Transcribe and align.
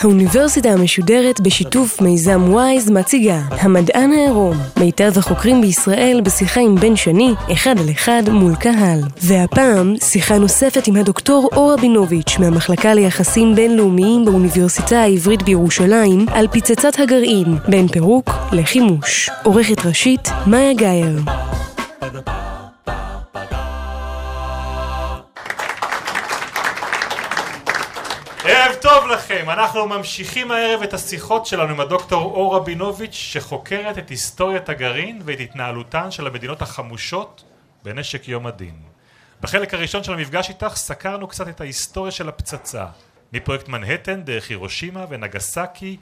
האוניברסיטה 0.00 0.68
המשודרת 0.68 1.40
בשיתוף 1.40 2.00
מיזם 2.00 2.52
וויז 2.52 2.90
מציגה 2.90 3.40
המדען 3.50 4.12
העירום, 4.12 4.56
מיטב 4.80 5.18
החוקרים 5.18 5.60
בישראל 5.60 6.20
בשיחה 6.24 6.60
עם 6.60 6.74
בן 6.74 6.96
שני, 6.96 7.34
אחד 7.52 7.78
על 7.78 7.90
אחד 7.90 8.22
מול 8.30 8.54
קהל. 8.54 9.00
והפעם, 9.22 9.94
שיחה 10.02 10.38
נוספת 10.38 10.86
עם 10.86 10.96
הדוקטור 10.96 11.48
אור 11.52 11.72
רבינוביץ' 11.72 12.36
מהמחלקה 12.38 12.94
ליחסים 12.94 13.54
בינלאומיים 13.54 14.24
באוניברסיטה 14.24 15.00
העברית 15.00 15.42
בירושלים 15.42 16.26
על 16.28 16.48
פצצת 16.48 17.00
הגרעין, 17.00 17.58
בין 17.68 17.88
פירוק 17.88 18.30
לחימוש. 18.52 19.30
עורכת 19.44 19.86
ראשית, 19.86 20.28
מאיה 20.46 20.74
גאייר. 20.74 21.20
טוב 28.88 29.06
לכם, 29.06 29.50
אנחנו 29.50 29.88
ממשיכים 29.88 30.50
הערב 30.50 30.82
את 30.82 30.94
השיחות 30.94 31.46
שלנו 31.46 31.70
עם 31.70 31.80
הדוקטור 31.80 32.22
אור 32.22 32.56
רבינוביץ' 32.56 33.14
שחוקרת 33.14 33.98
את 33.98 34.10
היסטוריית 34.10 34.68
הגרעין 34.68 35.22
ואת 35.24 35.40
התנהלותן 35.40 36.10
של 36.10 36.26
המדינות 36.26 36.62
החמושות 36.62 37.44
בנשק 37.82 38.28
יום 38.28 38.46
הדין. 38.46 38.74
בחלק 39.40 39.74
הראשון 39.74 40.04
של 40.04 40.12
המפגש 40.12 40.48
איתך 40.48 40.72
סקרנו 40.74 41.28
קצת 41.28 41.48
את 41.48 41.60
ההיסטוריה 41.60 42.12
של 42.12 42.28
הפצצה 42.28 42.86
מפרויקט 43.32 43.68
מנהטן 43.68 44.22
דרך 44.22 44.50
הירושימה 44.50 45.04
ונגסקי 45.08 45.96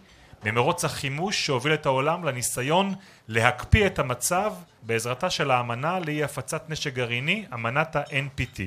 ממרוץ 0.45 0.85
החימוש 0.85 1.47
שהוביל 1.47 1.75
את 1.75 1.87
העולם 1.87 2.25
לניסיון 2.25 2.95
להקפיא 3.29 3.87
את 3.87 3.99
המצב 3.99 4.53
בעזרתה 4.83 5.31
של 5.31 5.51
האמנה 5.51 5.99
לאי 5.99 6.25
הפצת 6.25 6.71
נשק 6.71 6.95
גרעיני, 6.95 7.47
אמנת 7.55 7.97
ה-NPT 7.97 8.61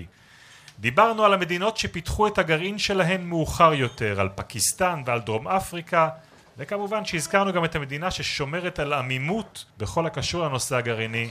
דיברנו 0.80 1.25
על 1.25 1.33
המדינות 1.33 1.78
שפיתחו 1.78 2.28
את 2.28 2.38
הגרעין 2.38 2.78
שלהן 2.78 3.23
מאוחר 3.23 3.73
יותר, 3.73 4.22
על 4.22 4.30
פקיסטן 4.36 5.03
ועל 5.06 5.19
דרום 5.19 5.47
אפריקה 5.47 6.09
וכמובן 6.58 7.06
שהזכרנו 7.06 7.53
גם 7.53 7.66
את 7.66 7.75
המדינה 7.75 8.11
ששומרת 8.11 8.80
על 8.80 8.94
עמימות 8.94 9.66
בכל 9.78 10.06
הקשור 10.06 10.45
לנושא 10.45 10.75
הגרעיני, 10.75 11.30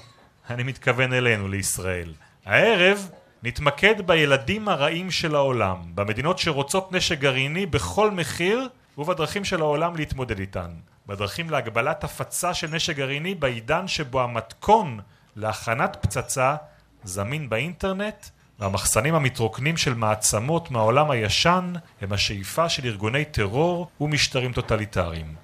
אני 0.50 0.62
מתכוון 0.62 1.12
אלינו, 1.12 1.48
לישראל. 1.48 2.12
הערב 2.44 3.10
נתמקד 3.42 4.06
בילדים 4.06 4.68
הרעים 4.68 5.10
של 5.10 5.34
העולם, 5.34 5.76
במדינות 5.94 6.38
שרוצות 6.38 6.92
נשק 6.92 7.18
גרעיני 7.18 7.66
בכל 7.66 8.10
מחיר 8.10 8.68
ובדרכים 8.98 9.44
של 9.44 9.60
העולם 9.60 9.96
להתמודד 9.96 10.38
איתן, 10.38 10.70
בדרכים 11.06 11.50
להגבלת 11.50 12.04
הפצה 12.04 12.54
של 12.54 12.74
נשק 12.74 12.96
גרעיני 12.96 13.34
בעידן 13.34 13.88
שבו 13.88 14.22
המתכון 14.22 15.00
להכנת 15.36 15.96
פצצה 16.00 16.56
זמין 17.04 17.48
באינטרנט 17.48 18.26
והמחסנים 18.60 19.14
המתרוקנים 19.14 19.76
של 19.76 19.94
מעצמות 19.94 20.70
מהעולם 20.70 21.10
הישן 21.10 21.72
הם 22.00 22.12
השאיפה 22.12 22.68
של 22.68 22.86
ארגוני 22.86 23.24
טרור 23.24 23.88
ומשטרים 24.00 24.52
טוטליטריים. 24.52 25.34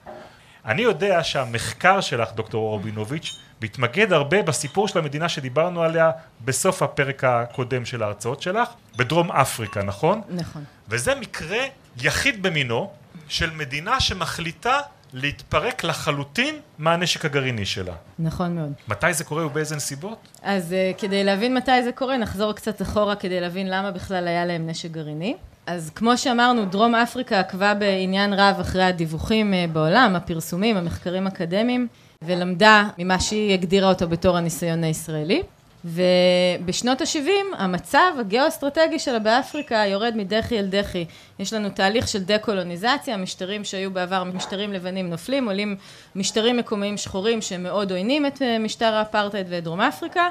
אני 0.64 0.82
יודע 0.82 1.24
שהמחקר 1.24 2.00
שלך, 2.00 2.32
דוקטור 2.32 2.62
אורבינוביץ', 2.72 3.38
מתמקד 3.62 4.12
הרבה 4.12 4.42
בסיפור 4.42 4.88
של 4.88 4.98
המדינה 4.98 5.28
שדיברנו 5.28 5.82
עליה 5.82 6.10
בסוף 6.44 6.82
הפרק 6.82 7.24
הקודם 7.24 7.84
של 7.84 8.02
ההרצאות 8.02 8.42
שלך, 8.42 8.69
בדרום 8.96 9.32
אפריקה, 9.32 9.82
נכון? 9.82 10.20
נכון. 10.28 10.64
וזה 10.88 11.14
מקרה 11.14 11.58
יחיד 11.97 12.42
במינו 12.42 12.91
של 13.28 13.50
מדינה 13.50 14.00
שמחליטה 14.00 14.80
להתפרק 15.12 15.84
לחלוטין 15.84 16.55
מהנשק 16.78 17.24
הגרעיני 17.24 17.66
שלה. 17.66 17.92
נכון 18.18 18.55
מאוד. 18.55 18.72
מתי 18.88 19.14
זה 19.14 19.24
קורה 19.24 19.46
ובאיזה 19.46 19.77
נסיבות? 19.77 20.19
אז 20.42 20.72
uh, 20.72 21.00
כדי 21.00 21.24
להבין 21.24 21.54
מתי 21.54 21.82
זה 21.84 21.92
קורה, 21.92 22.16
נחזור 22.16 22.52
קצת 22.52 22.82
אחורה 22.82 23.16
כדי 23.16 23.41
להבין 23.41 23.70
למה 23.70 23.91
בכלל 23.91 24.28
היה 24.28 24.44
להם 24.44 24.66
נשק 24.66 24.91
גרעיני. 24.91 25.36
אז 25.66 25.91
כמו 25.94 26.19
שאמרנו, 26.19 26.64
דרום 26.64 26.94
אפריקה 26.94 27.41
עקבה 27.41 27.74
בעניין 27.74 28.32
רב 28.32 28.56
אחרי 28.60 28.84
הדיווחים 28.84 29.53
uh, 29.53 29.72
בעולם, 29.72 30.16
הפרסומים, 30.16 30.76
המחקרים 30.76 31.26
האקדמיים, 31.26 31.88
ולמדה 32.22 32.88
ממה 32.98 33.20
שהיא 33.20 33.53
הגדירה 33.54 33.88
אותו 33.88 34.08
בתור 34.08 34.37
הניסיון 34.37 34.84
הישראלי. 34.84 35.42
ובשנות 35.84 37.00
ה-70 37.00 37.56
המצב 37.59 38.12
הגיאו-אסטרטגי 38.20 38.98
שלה 38.98 39.19
באפריקה 39.19 39.84
יורד 39.87 40.16
מדחי 40.16 40.59
אל 40.59 40.66
דחי. 40.66 41.04
יש 41.38 41.53
לנו 41.53 41.69
תהליך 41.70 42.09
של 42.09 42.25
דה-קולוניזציה, 42.25 43.16
משטרים 43.16 43.65
שהיו 43.65 43.91
בעבר 43.91 44.25
משטרים 44.25 44.72
לבנים 44.72 45.10
נופלים, 45.10 45.47
עולים 45.47 45.76
משטרים 46.16 46.56
מקומיים 46.56 46.97
שחורים 46.97 47.43
שמאוד 47.43 47.91
עוינים 47.91 48.26
את 48.26 48.43
אה, 48.43 48.59
משטר 48.59 48.94
האפרטהייד 48.94 49.47
ואת 49.50 49.65
דרום 49.65 49.81
אפריקה. 49.81 50.28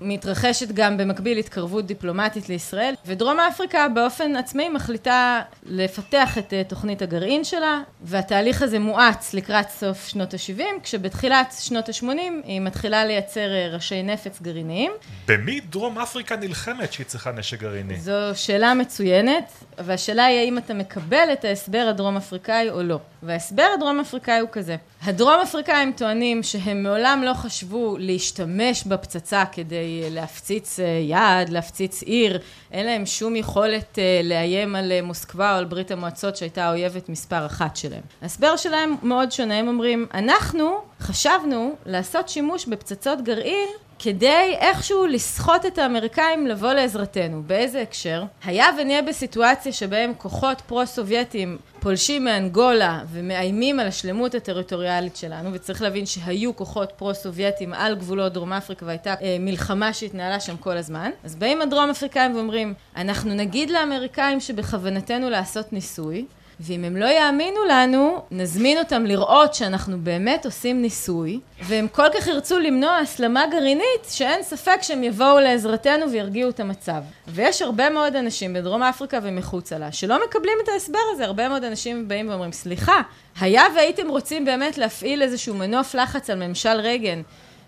מתרחשת 0.00 0.72
גם 0.72 0.96
במקביל 0.96 1.38
התקרבות 1.38 1.86
דיפלומטית 1.86 2.48
לישראל, 2.48 2.94
ודרום 3.06 3.40
אפריקה 3.40 3.88
באופן 3.88 4.36
עצמאי 4.36 4.68
מחליטה 4.68 5.42
לפתח 5.66 6.38
את 6.38 6.52
אה, 6.52 6.62
תוכנית 6.64 7.02
הגרעין 7.02 7.44
שלה, 7.44 7.80
והתהליך 8.02 8.62
הזה 8.62 8.78
מואץ 8.78 9.34
לקראת 9.34 9.70
סוף 9.70 10.08
שנות 10.08 10.34
ה-70, 10.34 10.62
כשבתחילת 10.82 11.54
שנות 11.60 11.88
ה-80 11.88 12.06
היא 12.44 12.60
מתחילה 12.60 13.04
לייצר 13.04 13.52
אה, 13.52 13.68
ראשי 13.72 14.02
נפץ 14.02 14.42
גרעיניים. 14.42 14.92
במי 15.28 15.60
דרום 15.60 15.98
אפריקה 15.98 16.36
נלחמת 16.36 16.92
שהיא 16.92 17.06
צריכה 17.06 17.32
נשק 17.32 17.60
גרעיני? 17.60 18.00
זו 18.00 18.12
שאלה 18.34 18.74
מצוינת, 18.74 19.52
והשאלה 19.78 20.24
היא 20.24 20.38
האם 20.38 20.58
אתה 20.58 20.74
מקבל 20.74 21.28
את 21.32 21.44
ההסבר 21.44 21.86
הדרום 21.90 22.16
אפריקאי 22.16 22.70
או 22.70 22.82
לא. 22.82 22.98
וההסבר 23.22 23.66
הדרום 23.74 24.00
אפריקאי 24.00 24.38
הוא 24.40 24.48
כזה. 24.52 24.76
הדרום 25.02 25.40
אפריקאים 25.42 25.92
טוענים 25.92 26.42
שהם 26.42 26.82
מעולם 26.82 27.22
לא 27.24 27.34
חשבו 27.34 27.96
להשתמש 27.98 28.84
בפצצה 28.84 29.44
כדי 29.52 29.89
להפציץ 30.10 30.80
אה, 30.80 30.84
יעד, 30.84 31.48
להפציץ 31.48 32.02
עיר, 32.02 32.38
אין 32.72 32.86
להם 32.86 33.06
שום 33.06 33.36
יכולת 33.36 33.98
אה, 33.98 34.20
לאיים 34.24 34.76
על 34.76 34.92
אה, 34.92 35.02
מוסקבה 35.02 35.52
או 35.52 35.58
על 35.58 35.64
ברית 35.64 35.90
המועצות 35.90 36.36
שהייתה 36.36 36.64
האויבת 36.64 37.08
מספר 37.08 37.46
אחת 37.46 37.76
שלהם. 37.76 38.02
ההסבר 38.22 38.56
שלהם 38.56 38.94
מאוד 39.02 39.32
שונה, 39.32 39.58
הם 39.58 39.68
אומרים, 39.68 40.06
אנחנו 40.14 40.80
חשבנו 41.00 41.74
לעשות 41.86 42.28
שימוש 42.28 42.66
בפצצות 42.66 43.22
גרעין 43.22 43.68
כדי 44.02 44.56
איכשהו 44.58 45.06
לסחוט 45.06 45.66
את 45.66 45.78
האמריקאים 45.78 46.46
לבוא 46.46 46.72
לעזרתנו. 46.72 47.42
באיזה 47.46 47.82
הקשר? 47.82 48.22
היה 48.44 48.66
ונהיה 48.78 49.02
בסיטואציה 49.02 49.72
שבהם 49.72 50.12
כוחות 50.18 50.60
פרו-סובייטים 50.60 51.58
פולשים 51.80 52.24
מאנגולה 52.24 53.00
ומאיימים 53.12 53.80
על 53.80 53.86
השלמות 53.86 54.34
הטריטוריאלית 54.34 55.16
שלנו, 55.16 55.52
וצריך 55.52 55.82
להבין 55.82 56.06
שהיו 56.06 56.56
כוחות 56.56 56.92
פרו-סובייטים 56.96 57.74
על 57.74 57.94
גבולות 57.94 58.32
דרום 58.32 58.52
אפריקה 58.52 58.86
והייתה 58.86 59.14
אה, 59.22 59.36
מלחמה 59.40 59.92
שהתנהלה 59.92 60.40
שם 60.40 60.56
כל 60.56 60.76
הזמן. 60.76 61.10
אז 61.24 61.36
באים 61.36 61.62
הדרום 61.62 61.90
אפריקאים 61.90 62.34
ואומרים, 62.34 62.74
אנחנו 62.96 63.34
נגיד 63.34 63.70
לאמריקאים 63.70 64.40
שבכוונתנו 64.40 65.30
לעשות 65.30 65.72
ניסוי, 65.72 66.24
ואם 66.62 66.84
הם 66.84 66.96
לא 66.96 67.06
יאמינו 67.06 67.64
לנו, 67.68 68.22
נזמין 68.30 68.78
אותם 68.78 69.04
לראות 69.04 69.54
שאנחנו 69.54 69.98
באמת 69.98 70.44
עושים 70.44 70.82
ניסוי, 70.82 71.40
והם 71.62 71.88
כל 71.88 72.06
כך 72.14 72.26
ירצו 72.26 72.58
למנוע 72.58 72.96
הסלמה 72.96 73.46
גרעינית, 73.50 74.04
שאין 74.08 74.42
ספק 74.42 74.78
שהם 74.82 75.04
יבואו 75.04 75.40
לעזרתנו 75.40 76.10
וירגיעו 76.10 76.50
את 76.50 76.60
המצב. 76.60 77.02
ויש 77.28 77.62
הרבה 77.62 77.90
מאוד 77.90 78.16
אנשים 78.16 78.52
בדרום 78.52 78.82
אפריקה 78.82 79.18
ומחוצה 79.22 79.78
לה, 79.78 79.92
שלא 79.92 80.18
מקבלים 80.28 80.58
את 80.64 80.68
ההסבר 80.68 80.98
הזה. 81.12 81.24
הרבה 81.24 81.48
מאוד 81.48 81.64
אנשים 81.64 82.08
באים 82.08 82.28
ואומרים, 82.28 82.52
סליחה, 82.52 83.00
היה 83.40 83.62
והייתם 83.76 84.08
רוצים 84.08 84.44
באמת 84.44 84.78
להפעיל 84.78 85.22
איזשהו 85.22 85.54
מנוף 85.54 85.94
לחץ 85.94 86.30
על 86.30 86.46
ממשל 86.48 86.80
רייגן, 86.80 87.22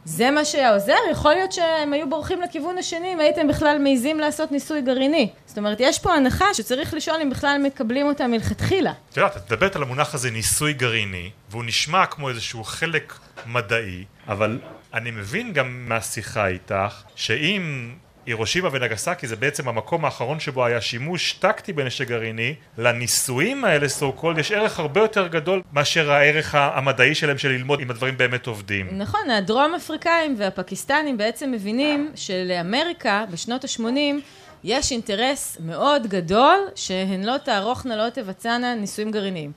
זה 0.05 0.31
מה 0.31 0.45
שהיה 0.45 0.75
עוזר? 0.75 0.97
יכול 1.11 1.35
להיות 1.35 1.53
שהם 1.53 1.93
היו 1.93 2.11
בורחים 2.11 2.41
לכיוון 2.41 2.79
השני 2.79 3.13
אם 3.15 3.21
הייתם 3.21 3.49
בכלל 3.49 3.79
מעיזים 3.79 4.21
לעשות 4.21 4.53
ניסוי 4.53 4.83
גרעיני. 4.83 5.31
זאת 5.47 5.59
אומרת, 5.59 5.79
יש 5.81 5.99
פה 5.99 6.15
הנחה 6.15 6.55
שצריך 6.55 6.95
לשאול 6.95 7.21
אם 7.23 7.31
בכלל 7.31 7.61
מקבלים 7.65 8.07
אותה 8.07 8.27
מלכתחילה. 8.27 8.93
את 9.11 9.17
יודעת, 9.17 9.37
את 9.37 9.53
מדברת 9.53 9.77
על 9.77 9.83
המונח 9.83 10.15
הזה 10.15 10.31
ניסוי 10.31 10.73
גרעיני, 10.73 11.31
והוא 11.51 11.65
נשמע 11.65 12.07
כמו 12.07 12.29
איזשהו 12.29 12.65
חלק 12.65 13.15
מדעי, 13.47 14.05
אבל 14.29 14.59
אני 14.95 15.11
מבין 15.11 15.53
גם 15.53 15.85
מהשיחה 15.89 16.47
איתך, 16.47 17.03
שאם 17.15 17.93
הירושימה 18.27 18.69
ונגסקי 18.73 19.27
זה 19.27 19.37
בעצם 19.37 19.69
המקום 19.69 20.05
האחרון 20.05 20.41
שבו 20.41 20.65
היה 20.65 20.81
שימוש 20.81 21.33
טקטי 21.33 21.73
בנשק 21.73 22.09
גרעיני 22.09 22.55
לניסויים 22.79 23.65
האלה 23.65 23.89
סו 23.89 24.13
קולד 24.13 24.39
יש 24.39 24.53
ערך 24.53 24.79
הרבה 24.79 25.01
יותר 25.01 25.27
גדול 25.27 25.63
מאשר 25.73 26.13
הערך 26.13 26.55
המדעי 26.55 27.15
שלהם 27.15 27.39
של 27.39 27.49
ללמוד 27.49 27.81
אם 27.81 27.91
הדברים 27.91 28.17
באמת 28.17 28.47
עובדים. 28.47 28.89
נכון, 28.93 29.31
הדרום 29.31 29.75
אפריקאים 29.75 30.35
והפקיסטנים 30.39 31.17
בעצם 31.17 31.53
מבינים 31.53 32.13
שלאמריקה 32.15 33.25
בשנות 33.31 33.65
ה-80 33.65 33.83
יש 34.65 34.93
אינטרס 34.93 35.57
מאוד 35.61 36.07
גדול 36.07 36.59
שהן 36.75 37.25
לא 37.25 37.39
תערוכנה, 37.39 37.97
לא 37.97 38.11
תבצענה 38.11 38.75
ניסויים 38.75 39.11
גרעיניים. 39.11 39.53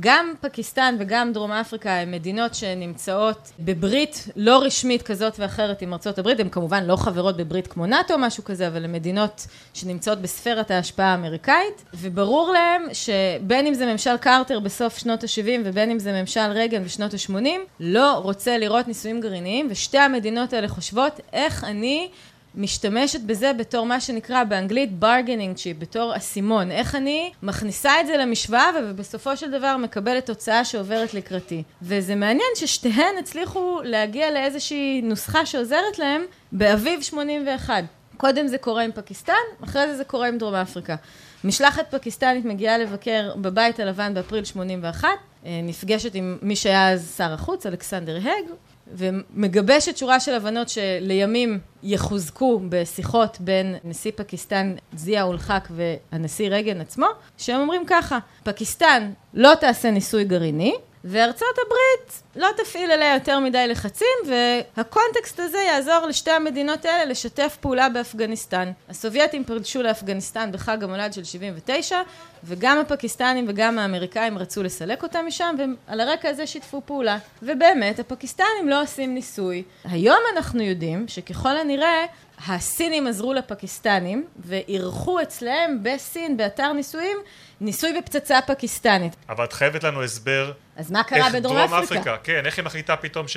גם 0.00 0.32
פקיסטן 0.40 0.96
וגם 0.98 1.32
דרום 1.32 1.52
אפריקה 1.52 1.90
הן 1.90 2.10
מדינות 2.10 2.54
שנמצאות 2.54 3.52
בברית 3.58 4.28
לא 4.36 4.58
רשמית 4.62 5.02
כזאת 5.02 5.38
ואחרת 5.38 5.82
עם 5.82 5.92
ארצות 5.92 6.18
הברית, 6.18 6.40
הן 6.40 6.48
כמובן 6.48 6.84
לא 6.84 6.96
חברות 6.96 7.36
בברית 7.36 7.66
כמו 7.66 7.86
נאט"ו 7.86 8.14
או 8.14 8.18
משהו 8.18 8.44
כזה, 8.44 8.68
אבל 8.68 8.84
הן 8.84 8.92
מדינות 8.92 9.46
שנמצאות 9.74 10.18
בספרת 10.18 10.70
ההשפעה 10.70 11.06
האמריקאית, 11.06 11.84
וברור 11.94 12.52
להם 12.52 12.82
שבין 12.92 13.66
אם 13.66 13.74
זה 13.74 13.86
ממשל 13.86 14.16
קרטר 14.16 14.60
בסוף 14.60 14.98
שנות 14.98 15.24
ה-70 15.24 15.60
ובין 15.64 15.90
אם 15.90 15.98
זה 15.98 16.20
ממשל 16.20 16.50
רייגן 16.50 16.84
בשנות 16.84 17.14
ה-80, 17.14 17.48
לא 17.80 18.12
רוצה 18.12 18.58
לראות 18.58 18.88
ניסויים 18.88 19.20
גרעיניים, 19.20 19.66
ושתי 19.70 19.98
המדינות 19.98 20.52
האלה 20.52 20.68
חושבות 20.68 21.20
איך 21.32 21.64
אני 21.64 22.08
משתמשת 22.54 23.20
בזה 23.20 23.52
בתור 23.52 23.86
מה 23.86 24.00
שנקרא 24.00 24.44
באנגלית 24.44 24.90
bargaining 25.02 25.58
chip, 25.58 25.78
בתור 25.78 26.16
אסימון. 26.16 26.70
איך 26.70 26.94
אני 26.94 27.32
מכניסה 27.42 28.00
את 28.00 28.06
זה 28.06 28.16
למשוואה 28.16 28.70
ובסופו 28.78 29.36
של 29.36 29.50
דבר 29.50 29.76
מקבלת 29.76 30.26
תוצאה 30.26 30.64
שעוברת 30.64 31.14
לקראתי. 31.14 31.62
וזה 31.82 32.14
מעניין 32.14 32.48
ששתיהן 32.56 33.18
הצליחו 33.18 33.80
להגיע 33.84 34.30
לאיזושהי 34.30 35.02
נוסחה 35.02 35.46
שעוזרת 35.46 35.98
להם 35.98 36.22
באביב 36.52 37.02
81. 37.02 37.84
קודם 38.16 38.46
זה 38.46 38.58
קורה 38.58 38.82
עם 38.82 38.92
פקיסטן, 38.92 39.32
אחרי 39.64 39.86
זה 39.86 39.96
זה 39.96 40.04
קורה 40.04 40.28
עם 40.28 40.38
דרום 40.38 40.54
אפריקה. 40.54 40.96
משלחת 41.44 41.94
פקיסטנית 41.94 42.44
מגיעה 42.44 42.78
לבקר 42.78 43.32
בבית 43.36 43.80
הלבן 43.80 44.14
באפריל 44.14 44.44
81, 44.44 45.08
אה, 45.46 45.60
נפגשת 45.62 46.14
עם 46.14 46.38
מי 46.42 46.56
שהיה 46.56 46.92
אז 46.92 47.14
שר 47.16 47.32
החוץ, 47.32 47.66
אלכסנדר 47.66 48.16
האג, 48.16 48.44
ומגבשת 48.92 49.96
שורה 49.96 50.20
של 50.20 50.34
הבנות 50.34 50.68
שלימים 50.68 51.58
יחוזקו 51.82 52.60
בשיחות 52.68 53.36
בין 53.40 53.76
נשיא 53.84 54.12
פקיסטן 54.16 54.74
זיה 54.96 55.22
אול 55.22 55.38
חק 55.38 55.68
והנשיא 55.70 56.48
רייגן 56.48 56.80
עצמו, 56.80 57.06
שהם 57.38 57.60
אומרים 57.60 57.82
ככה, 57.86 58.18
פקיסטן 58.42 59.10
לא 59.34 59.54
תעשה 59.54 59.90
ניסוי 59.90 60.24
גרעיני, 60.24 60.74
וארצות 61.04 61.56
הברית 61.66 62.22
לא 62.36 62.48
תפעיל 62.56 62.90
עליה 62.90 63.14
יותר 63.14 63.38
מדי 63.38 63.68
לחצים, 63.68 64.06
והקונטקסט 64.26 65.40
הזה 65.40 65.58
יעזור 65.58 66.06
לשתי 66.06 66.30
המדינות 66.30 66.84
האלה 66.84 67.04
לשתף 67.04 67.56
פעולה 67.60 67.88
באפגניסטן. 67.88 68.72
הסובייטים 68.88 69.44
פלשו 69.44 69.82
לאפגניסטן 69.82 70.52
בחג 70.52 70.84
המולד 70.84 71.12
של 71.12 71.24
79, 71.24 72.00
וגם 72.44 72.78
הפקיסטנים 72.78 73.44
וגם 73.48 73.78
האמריקאים 73.78 74.38
רצו 74.38 74.62
לסלק 74.62 75.02
אותם 75.02 75.24
משם, 75.26 75.54
ועל 75.88 76.00
הרקע 76.00 76.28
הזה 76.28 76.46
שיתפו 76.46 76.82
פעולה. 76.84 77.18
ובאמת, 77.42 77.98
הפקיסטנים 77.98 78.68
לא 78.68 78.82
עושים 78.82 79.14
ניסוי. 79.14 79.62
היום 79.84 80.18
אנחנו 80.36 80.62
יודעים 80.62 81.08
שככל 81.08 81.56
הנראה, 81.56 82.04
הסינים 82.48 83.06
עזרו 83.06 83.32
לפקיסטנים, 83.32 84.24
ואירחו 84.38 85.22
אצלם 85.22 85.78
בסין, 85.82 86.36
באתר 86.36 86.72
ניסויים, 86.72 87.16
ניסוי 87.60 87.92
בפצצה 87.98 88.38
פקיסטנית. 88.46 89.16
אבל 89.28 89.44
את 89.44 89.52
חייבת 89.52 89.84
לנו 89.84 90.02
הסבר... 90.02 90.52
אז 90.76 90.90
מה 90.90 91.02
קרה 91.02 91.30
בדרום 91.30 91.56
אפריקה? 91.56 91.82
אפריקה, 91.84 92.16
כן, 92.22 92.46
איך 92.46 92.58
היא 92.58 92.64
מחליטה 92.64 92.96
פתאום 92.96 93.28
ש... 93.28 93.36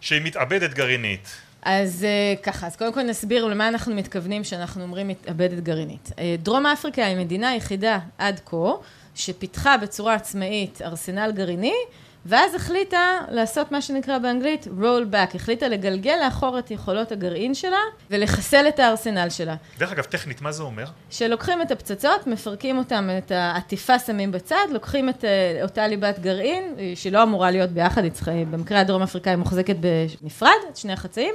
שהיא 0.00 0.22
מתאבדת 0.24 0.74
גרעינית? 0.74 1.28
אז 1.62 2.06
uh, 2.36 2.42
ככה, 2.42 2.66
אז 2.66 2.76
קודם 2.76 2.92
כל 2.92 3.02
נסביר 3.02 3.44
למה 3.44 3.68
אנחנו 3.68 3.94
מתכוונים 3.94 4.42
כשאנחנו 4.42 4.82
אומרים 4.82 5.08
מתאבדת 5.08 5.62
גרעינית. 5.62 6.10
Uh, 6.10 6.18
דרום 6.38 6.66
אפריקה 6.66 7.06
היא 7.06 7.16
המדינה 7.16 7.48
היחידה 7.48 7.98
עד 8.18 8.40
כה 8.44 8.72
שפיתחה 9.14 9.76
בצורה 9.76 10.14
עצמאית 10.14 10.82
ארסנל 10.82 11.32
גרעיני, 11.34 11.74
ואז 12.26 12.54
החליטה 12.54 13.18
לעשות 13.30 13.72
מה 13.72 13.82
שנקרא 13.82 14.18
באנגלית 14.18 14.66
roll 14.80 15.14
back, 15.14 15.36
החליטה 15.36 15.68
לגלגל 15.68 16.16
לאחור 16.24 16.58
את 16.58 16.70
יכולות 16.70 17.12
הגרעין 17.12 17.54
שלה 17.54 17.78
ולחסל 18.10 18.68
את 18.68 18.78
הארסנל 18.78 19.30
שלה. 19.30 19.54
דרך 19.78 19.92
אגב, 19.92 20.04
טכנית, 20.04 20.42
מה 20.42 20.52
זה 20.52 20.62
אומר? 20.62 20.84
שלוקחים 21.10 21.62
את 21.62 21.70
הפצצות, 21.70 22.26
מפרקים 22.26 22.78
אותם, 22.78 23.08
את 23.18 23.30
העטיפה 23.30 23.98
שמים 23.98 24.32
בצד, 24.32 24.66
לוקחים 24.72 25.08
את 25.08 25.24
אה, 25.24 25.62
אותה 25.62 25.86
ליבת 25.86 26.18
גרעין, 26.18 26.74
שהיא 26.94 27.12
לא 27.12 27.22
אמורה 27.22 27.50
להיות 27.50 27.70
ביחד, 27.70 28.04
היא 28.04 28.12
צריכה, 28.12 28.30
במקרה 28.50 28.80
הדרום 28.80 29.02
אפריקאי 29.02 29.36
מוחזקת 29.36 29.76
בנפרד, 29.76 30.50
את 30.70 30.76
שני 30.76 30.92
החצאים. 30.92 31.34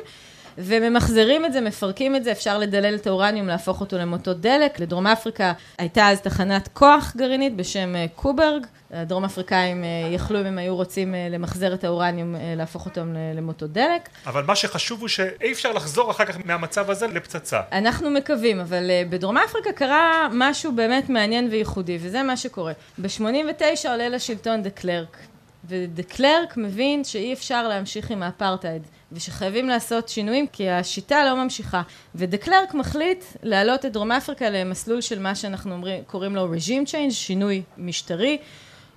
וממחזרים 0.57 1.45
את 1.45 1.53
זה, 1.53 1.61
מפרקים 1.61 2.15
את 2.15 2.23
זה, 2.23 2.31
אפשר 2.31 2.57
לדלל 2.57 2.95
את 2.95 3.07
האורניום, 3.07 3.47
להפוך 3.47 3.81
אותו 3.81 3.97
למוטות 3.97 4.41
דלק. 4.41 4.79
לדרום 4.79 5.07
אפריקה 5.07 5.53
הייתה 5.77 6.09
אז 6.09 6.21
תחנת 6.21 6.69
כוח 6.73 7.13
גרעינית 7.17 7.55
בשם 7.55 7.95
אה, 7.95 8.05
קוברג. 8.15 8.65
הדרום 8.91 9.25
אפריקאים 9.25 9.83
אה, 9.83 9.89
יכלו, 10.11 10.41
אם 10.41 10.45
הם 10.45 10.57
היו 10.57 10.75
רוצים 10.75 11.15
אה, 11.15 11.27
למחזר 11.29 11.73
את 11.73 11.83
האורניום, 11.83 12.35
להפוך 12.57 12.85
אותם 12.85 13.13
למוטות 13.35 13.71
דלק. 13.71 14.09
אבל 14.25 14.43
מה 14.43 14.55
שחשוב 14.55 14.99
הוא 14.99 15.07
שאי 15.07 15.51
אפשר 15.51 15.71
לחזור 15.71 16.11
אחר 16.11 16.25
כך 16.25 16.37
מהמצב 16.45 16.89
הזה 16.89 17.07
לפצצה. 17.07 17.61
אנחנו 17.71 18.09
מקווים, 18.09 18.59
אבל 18.59 18.91
בדרום 19.09 19.37
אפריקה 19.37 19.71
קרה 19.71 20.27
משהו 20.31 20.71
באמת 20.71 21.09
מעניין 21.09 21.47
וייחודי, 21.51 21.97
וזה 22.01 22.23
מה 22.23 22.37
שקורה. 22.37 22.73
ב-89 22.97 23.89
עולה 23.89 24.09
לשלטון 24.09 24.63
דה 24.63 24.69
קלרק, 24.69 25.17
ודה 25.65 26.03
קלרק 26.03 26.57
מבין 26.57 27.03
שאי 27.03 27.33
אפשר 27.33 27.67
להמשיך 27.67 28.11
עם 28.11 28.23
האפרטהייד. 28.23 28.81
ושחייבים 29.11 29.69
לעשות 29.69 30.09
שינויים 30.09 30.47
כי 30.47 30.69
השיטה 30.69 31.25
לא 31.25 31.43
ממשיכה. 31.43 31.81
ודה 32.15 32.37
קלרק 32.37 32.73
מחליט 32.73 33.23
להעלות 33.43 33.85
את 33.85 33.91
דרום 33.91 34.11
אפריקה 34.11 34.49
למסלול 34.49 35.01
של 35.01 35.19
מה 35.19 35.35
שאנחנו 35.35 35.73
אומרים, 35.73 36.03
קוראים 36.03 36.35
לו 36.35 36.53
regime 36.53 36.89
change, 36.89 37.11
שינוי 37.11 37.63
משטרי. 37.77 38.37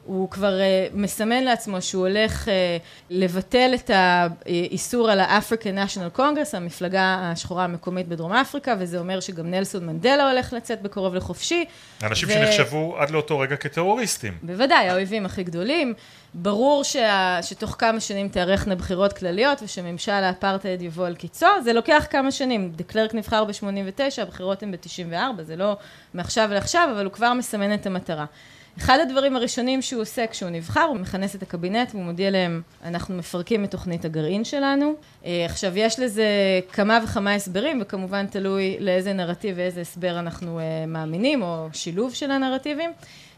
הוא 0.09 0.31
כבר 0.31 0.59
uh, 0.59 0.97
מסמן 0.97 1.45
לעצמו 1.45 1.83
שהוא 1.83 2.07
הולך 2.07 2.45
uh, 2.45 2.51
לבטל 3.11 3.71
את 3.75 3.91
האיסור 3.95 5.11
על 5.11 5.21
ה-African 5.21 5.87
National 5.87 6.19
Congress, 6.19 6.57
המפלגה 6.57 7.19
השחורה 7.23 7.65
המקומית 7.65 8.09
בדרום 8.09 8.33
אפריקה, 8.33 8.75
וזה 8.79 8.99
אומר 8.99 9.21
שגם 9.21 9.51
נלסון 9.51 9.87
מנדלה 9.87 10.31
הולך 10.31 10.53
לצאת 10.53 10.83
בקרוב 10.83 11.15
לחופשי. 11.15 11.65
אנשים 12.03 12.29
ו... 12.29 12.33
שנחשבו 12.33 12.97
עד 12.99 13.11
לאותו 13.11 13.39
רגע 13.39 13.57
כטרוריסטים. 13.57 14.33
בוודאי, 14.43 14.89
האויבים 14.89 15.27
הכי 15.27 15.43
גדולים. 15.43 15.95
ברור 16.35 16.85
שה... 16.85 17.39
שתוך 17.43 17.77
כמה 17.79 18.01
שנים 18.01 18.29
תארכנה 18.29 18.75
בחירות 18.75 19.13
כלליות 19.13 19.63
ושממשל 19.63 20.13
האפרטהייד 20.13 20.83
יבוא 20.83 21.07
על 21.07 21.15
קיצו, 21.15 21.47
זה 21.65 21.73
לוקח 21.73 22.07
כמה 22.11 22.31
שנים. 22.31 22.73
דה 22.77 22.85
קלרק 22.85 23.15
נבחר 23.15 23.45
ב-89, 23.45 24.23
הבחירות 24.23 24.63
הן 24.63 24.73
ב-94, 24.73 25.43
זה 25.43 25.57
לא 25.57 25.77
מעכשיו 26.15 26.49
לעכשיו, 26.53 26.89
אבל 26.95 27.05
הוא 27.05 27.13
כבר 27.13 27.33
מסמן 27.33 27.75
את 27.75 27.87
המטרה. 27.87 28.25
אחד 28.79 28.99
הדברים 29.03 29.37
הראשונים 29.37 29.83
שהוא 29.83 30.03
עושה 30.03 30.27
כשהוא 30.27 30.51
נבחר, 30.51 30.83
הוא 30.83 30.97
מכנס 30.97 31.35
את 31.35 31.43
הקבינט 31.43 31.91
והוא 31.95 32.05
מודיע 32.05 32.31
להם, 32.31 32.63
אנחנו 32.85 33.17
מפרקים 33.17 33.65
את 33.65 33.71
תוכנית 33.71 34.05
הגרעין 34.05 34.45
שלנו. 34.45 34.95
אה, 35.25 35.45
עכשיו, 35.45 35.79
יש 35.79 36.01
לזה 36.01 36.27
כמה 36.73 36.99
וכמה 37.05 37.35
הסברים, 37.35 37.79
וכמובן 37.83 38.27
תלוי 38.27 38.77
לאיזה 38.81 39.13
נרטיב 39.13 39.55
ואיזה 39.59 39.81
הסבר 39.81 40.19
אנחנו 40.19 40.59
אה, 40.59 40.87
מאמינים, 40.87 41.43
או 41.43 41.69
שילוב 41.73 42.15
של 42.15 42.31
הנרטיבים. 42.31 42.91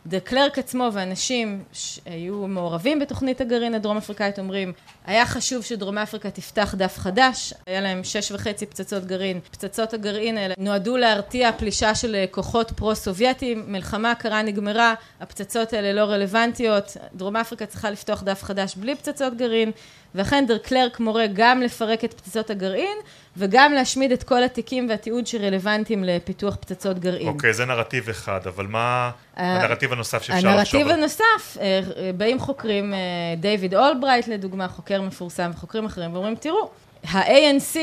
דה 0.07 0.21
קלרק 0.21 0.59
עצמו 0.59 0.89
ואנשים 0.93 1.65
שהיו 1.73 2.47
מעורבים 2.47 2.99
בתוכנית 2.99 3.41
הגרעין 3.41 3.75
הדרום 3.75 3.97
אפריקאית 3.97 4.39
אומרים, 4.39 4.73
היה 5.07 5.27
חשוב 5.27 5.65
שדרום 5.65 5.99
אפריקה 5.99 6.31
תפתח 6.31 6.75
דף 6.79 6.99
חדש, 6.99 7.55
היה 7.67 7.81
להם 7.81 8.05
שש 8.05 8.33
וחצי 8.33 8.67
פצצות 8.67 9.05
גרעין. 9.07 9.41
פצצות 9.51 9.95
הגרעין 9.95 10.39
האלה 10.39 10.55
נועדו 10.59 10.97
להרתיע 10.97 11.53
פלישה 11.53 11.95
של 11.95 12.25
כוחות 12.31 12.71
פרו-סובייטיים, 12.71 13.65
מלחמה 13.67 14.15
קרה 14.15 14.43
נגמרה, 14.43 14.95
הפצצות 15.21 15.73
האלה 15.73 15.93
לא 15.93 16.01
רלוונטיות, 16.01 16.97
דרום 17.15 17.37
אפריקה 17.37 17.67
צריכה 17.67 17.91
לפתוח 17.91 18.23
דף 18.23 18.43
חדש 18.43 18.75
בלי 18.77 18.95
פצצות 18.95 19.37
גרעין. 19.37 19.73
ואכן 20.15 20.45
דר 20.47 20.59
קלרק 20.59 21.01
מורה 21.01 21.27
גם 21.33 21.63
לפרק 21.63 22.05
את 22.05 22.15
פצצות 22.15 22.51
הגרעין, 22.51 22.99
וגם 23.41 23.73
להשמיד 23.73 24.13
את 24.13 24.23
כל 24.23 24.43
התיקים 24.43 24.89
והתיעוד 24.89 25.27
שרלוונטיים 25.27 26.05
לפיתוח 26.05 26.57
פצצות 26.57 26.99
גרעין. 26.99 27.29
אוקיי, 27.29 27.53
זה 27.53 27.65
נרטיב 27.65 28.09
אחד, 28.09 28.41
אבל 28.47 28.67
מה 28.67 29.11
הנרטיב 29.37 29.93
הנוסף 29.93 30.23
שאפשר 30.23 30.57
לחשוב? 30.57 30.81
הנרטיב 30.81 30.99
הנוסף, 30.99 31.57
אה, 31.61 31.81
באים 32.17 32.39
חוקרים, 32.39 32.95
אה, 32.95 32.99
דיוויד 33.37 33.75
אולברייט 33.75 34.29
לדוגמה, 34.29 34.69
חוקר 34.69 35.03
מפורסם, 35.03 35.51
וחוקרים 35.55 35.85
אחרים, 35.85 36.13
ואומרים, 36.15 36.35
תראו, 36.35 36.71
ה-ANC, 37.11 37.77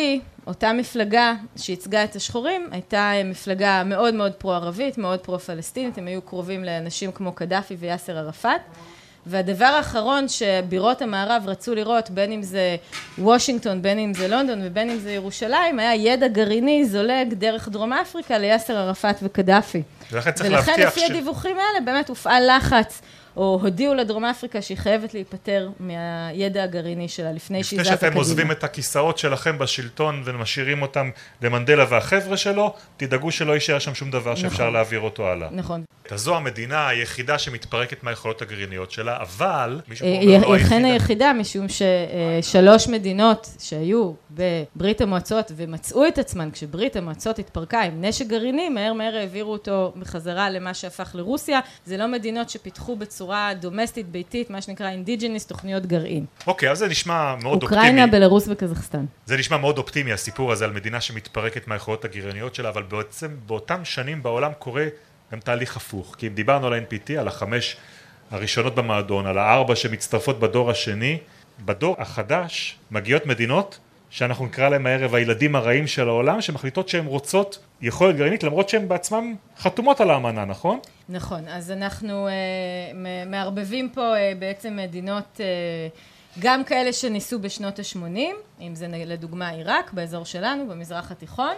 אותה 0.47 0.73
מפלגה 0.73 1.33
שייצגה 1.57 2.03
את 2.03 2.15
השחורים, 2.15 2.69
הייתה 2.71 3.11
מפלגה 3.25 3.83
מאוד 3.83 4.13
מאוד 4.13 4.33
פרו-ערבית, 4.33 4.97
מאוד 4.97 5.19
פרו-פלסטינית, 5.19 5.97
הם 5.97 6.07
היו 6.07 6.21
קרובים 6.21 6.63
לאנשים 6.63 7.11
כמו 7.11 7.31
קדאפי 7.31 7.75
ויאסר 7.79 8.17
ערפאת. 8.17 8.61
והדבר 9.29 9.65
האחרון 9.65 10.25
שבירות 10.27 11.01
המערב 11.01 11.43
רצו 11.47 11.75
לראות, 11.75 12.09
בין 12.09 12.31
אם 12.31 12.43
זה 12.43 12.75
וושינגטון, 13.17 13.81
בין 13.81 13.99
אם 13.99 14.13
זה 14.13 14.27
לונדון 14.27 14.59
ובין 14.63 14.89
אם 14.89 14.99
זה 14.99 15.11
ירושלים, 15.11 15.79
היה 15.79 15.95
ידע 15.95 16.27
גרעיני 16.27 16.85
זולג 16.85 17.33
דרך 17.33 17.69
דרום 17.69 17.93
אפריקה 17.93 18.37
ליאסר 18.37 18.77
ערפאת 18.77 19.15
וקדאפי. 19.23 19.81
ולכן 20.11 20.31
צריך 20.31 20.51
להבטיח 20.51 20.75
ש... 20.75 20.77
ולכן 20.77 20.87
לפי 20.87 21.05
הדיווחים 21.05 21.57
האלה 21.57 21.85
באמת 21.85 22.09
הופעל 22.09 22.57
לחץ 22.57 23.01
או 23.37 23.59
הודיעו 23.61 23.93
לדרום 23.93 24.25
אפריקה 24.25 24.61
שהיא 24.61 24.77
חייבת 24.77 25.13
להיפטר 25.13 25.69
מהידע 25.79 26.63
הגרעיני 26.63 27.07
שלה 27.07 27.31
לפני 27.31 27.63
שהיא 27.63 27.79
זזה 27.79 27.83
קדימה. 27.83 27.95
לפני 27.95 28.09
שאתם 28.09 28.17
עוזבים 28.17 28.51
את 28.51 28.63
הכיסאות 28.63 29.17
שלכם 29.17 29.57
בשלטון 29.57 30.21
ומשאירים 30.25 30.81
אותם 30.81 31.09
למנדלה 31.41 31.85
והחבר'ה 31.89 32.37
שלו, 32.37 32.73
תדאגו 32.97 33.31
שלא 33.31 33.53
יישאר 33.53 33.79
שם 33.79 33.95
שום 33.95 34.11
דבר 34.11 34.35
שאפשר 34.35 34.63
נכון. 34.63 34.73
להעביר 34.73 34.99
אותו 34.99 35.27
הלאה. 35.27 35.47
נכון. 35.51 35.83
זו 36.15 36.35
המדינה 36.35 36.87
היחידה 36.87 37.37
שמתפרקת 37.37 38.03
מהיכולות 38.03 38.41
הגרעיניות 38.41 38.91
שלה, 38.91 39.17
אבל 39.21 39.81
אומר 40.01 40.47
לא. 40.47 40.55
היא 40.55 40.65
אכן 40.65 40.85
היחידה, 40.85 41.33
משום 41.33 41.65
ששלוש 41.69 42.87
מדינות 42.87 43.49
שהיו 43.59 44.13
בברית 44.31 45.01
המועצות 45.01 45.51
ומצאו 45.55 46.07
את 46.07 46.17
עצמן 46.17 46.49
כשברית 46.51 46.95
המועצות 46.95 47.39
התפרקה 47.39 47.81
עם 47.81 48.05
נשק 48.05 48.27
גרעיני, 48.27 48.69
מהר 48.69 48.93
מהר 48.93 49.15
העבירו 49.15 49.51
אותו 49.51 49.93
בחזרה 49.99 50.49
למה 50.49 50.73
שהפך 50.73 51.11
לרוסיה. 51.15 51.59
זה 51.85 51.97
לא 51.97 52.07
מדינות 52.07 52.49
שפיתחו 52.49 52.95
בצורה 52.95 53.26
בצורה 53.27 53.53
domestic-ית, 53.53 54.09
ביתית, 54.09 54.49
מה 54.49 54.61
שנקרא 54.61 54.89
indigenous, 54.89 55.45
תוכניות 55.45 55.85
גרעין. 55.85 56.25
אוקיי, 56.47 56.71
אז 56.71 56.77
זה 56.77 56.87
נשמע 56.87 57.35
מאוד 57.35 57.63
אוקראינה, 57.63 57.83
אופטימי. 57.83 58.03
אוקראינה, 58.03 58.07
בלרוס 58.11 58.47
וקזחסטן. 58.47 59.05
זה 59.25 59.37
נשמע 59.37 59.57
מאוד 59.57 59.77
אופטימי, 59.77 60.13
הסיפור 60.13 60.51
הזה 60.51 60.65
על 60.65 60.71
מדינה 60.71 61.01
שמתפרקת 61.01 61.67
מהיכולות 61.67 62.05
הגרעיניות 62.05 62.55
שלה, 62.55 62.69
אבל 62.69 62.83
בעצם 62.83 63.35
באותם 63.45 63.85
שנים 63.85 64.23
בעולם 64.23 64.51
קורה 64.59 64.85
גם 65.31 65.39
תהליך 65.39 65.77
הפוך. 65.77 66.15
כי 66.17 66.27
אם 66.27 66.33
דיברנו 66.33 66.67
על 66.67 66.73
ה-NPT, 66.73 67.13
על 67.19 67.27
החמש 67.27 67.77
הראשונות 68.31 68.75
במועדון, 68.75 69.25
על 69.25 69.37
הארבע 69.37 69.75
שמצטרפות 69.75 70.39
בדור 70.39 70.71
השני, 70.71 71.17
בדור 71.65 71.95
החדש 71.99 72.79
מגיעות 72.91 73.25
מדינות 73.25 73.79
שאנחנו 74.09 74.45
נקרא 74.45 74.69
להם 74.69 74.85
הערב 74.85 75.15
הילדים 75.15 75.55
הרעים 75.55 75.87
של 75.87 76.07
העולם, 76.07 76.41
שמחליטות 76.41 76.89
שהן 76.89 77.05
רוצות 77.05 77.59
יכולת 77.81 78.15
גרעינית 78.15 78.43
למרות 78.43 78.69
שהן 78.69 78.87
בעצמן 78.87 79.33
חתומות 79.57 80.01
על 80.01 80.09
האמנה, 80.09 80.45
נכון? 80.45 80.79
נכון, 81.09 81.47
אז 81.47 81.71
אנחנו 81.71 82.27
אה, 82.27 82.33
מערבבים 83.25 83.89
פה 83.89 84.15
אה, 84.15 84.33
בעצם 84.39 84.75
מדינות, 84.75 85.39
אה, 85.39 85.45
גם 86.39 86.63
כאלה 86.63 86.93
שניסו 86.93 87.39
בשנות 87.39 87.79
ה-80, 87.79 88.19
אם 88.61 88.75
זה 88.75 88.87
לדוגמה 88.87 89.49
עיראק, 89.49 89.93
באזור 89.93 90.25
שלנו, 90.25 90.67
במזרח 90.67 91.11
התיכון, 91.11 91.53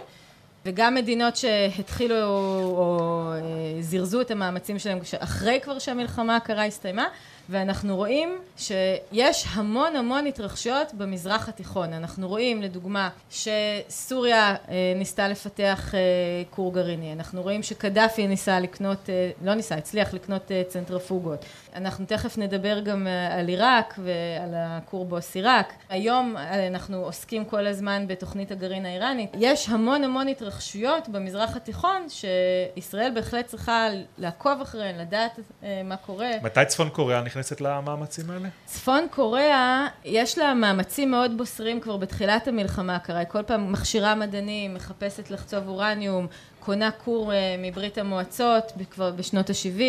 וגם 0.66 0.94
מדינות 0.94 1.36
שהתחילו 1.36 2.16
או 2.24 3.32
אה, 3.32 3.82
זירזו 3.82 4.20
את 4.20 4.30
המאמצים 4.30 4.78
שלהם 4.78 4.98
אחרי 5.18 5.58
כבר 5.62 5.78
שהמלחמה 5.78 6.36
הקרה 6.36 6.64
הסתיימה, 6.64 7.06
ואנחנו 7.50 7.96
רואים 7.96 8.38
שיש 8.56 9.46
המון 9.50 9.96
המון 9.96 10.26
התרחשויות 10.26 10.94
במזרח 10.94 11.48
התיכון. 11.48 11.92
אנחנו 11.92 12.28
רואים 12.28 12.62
לדוגמה 12.62 13.08
שסוריה 13.30 14.54
אה, 14.68 14.92
ניסתה 14.96 15.28
לפתח 15.28 15.94
אה, 15.94 16.00
כור 16.50 16.74
גרעיני, 16.74 17.12
אנחנו 17.12 17.42
רואים 17.42 17.62
שקדאפי 17.62 18.26
ניסה 18.26 18.60
לקנות, 18.60 19.08
לא 19.44 19.54
ניסה, 19.54 19.74
הצליח 19.74 20.14
לקנות 20.14 20.50
צנטרפוגות. 20.68 21.44
אנחנו 21.74 22.06
תכף 22.06 22.38
נדבר 22.38 22.80
גם 22.80 23.06
על 23.38 23.48
עיראק 23.48 23.94
ועל 23.98 24.54
הכור 24.56 25.04
בוס-עיראק. 25.04 25.72
היום 25.88 26.36
אנחנו 26.66 27.04
עוסקים 27.04 27.44
כל 27.44 27.66
הזמן 27.66 28.04
בתוכנית 28.08 28.50
הגרעין 28.50 28.86
האיראנית. 28.86 29.30
יש 29.38 29.68
המון 29.68 30.04
המון 30.04 30.28
התרחשויות 30.28 31.08
במזרח 31.08 31.56
התיכון 31.56 32.06
שישראל 32.08 33.12
בהחלט 33.14 33.46
צריכה 33.46 33.88
לעקוב 34.18 34.60
אחריהן, 34.60 34.98
לדעת 34.98 35.40
מה 35.84 35.96
קורה. 35.96 36.30
מתי 36.42 36.60
צפון 36.66 36.88
קוריאה 36.88 37.22
נכנסת 37.22 37.39
למאמצים 37.60 38.30
האלה? 38.30 38.48
צפון 38.66 39.06
קוריאה, 39.10 39.86
יש 40.04 40.38
לה 40.38 40.54
מאמצים 40.54 41.10
מאוד 41.10 41.38
בוסרים 41.38 41.80
כבר 41.80 41.96
בתחילת 41.96 42.48
המלחמה 42.48 42.96
הקרה. 42.96 43.24
כל 43.24 43.42
פעם 43.42 43.72
מכשירה 43.72 44.14
מדענים, 44.14 44.74
מחפשת 44.74 45.30
לחצוב 45.30 45.68
אורניום, 45.68 46.26
קונה 46.60 46.90
כור 46.90 47.32
אה, 47.32 47.56
מברית 47.58 47.98
המועצות 47.98 48.72
כבר 48.90 49.10
בשנות 49.10 49.50
ה-70, 49.50 49.82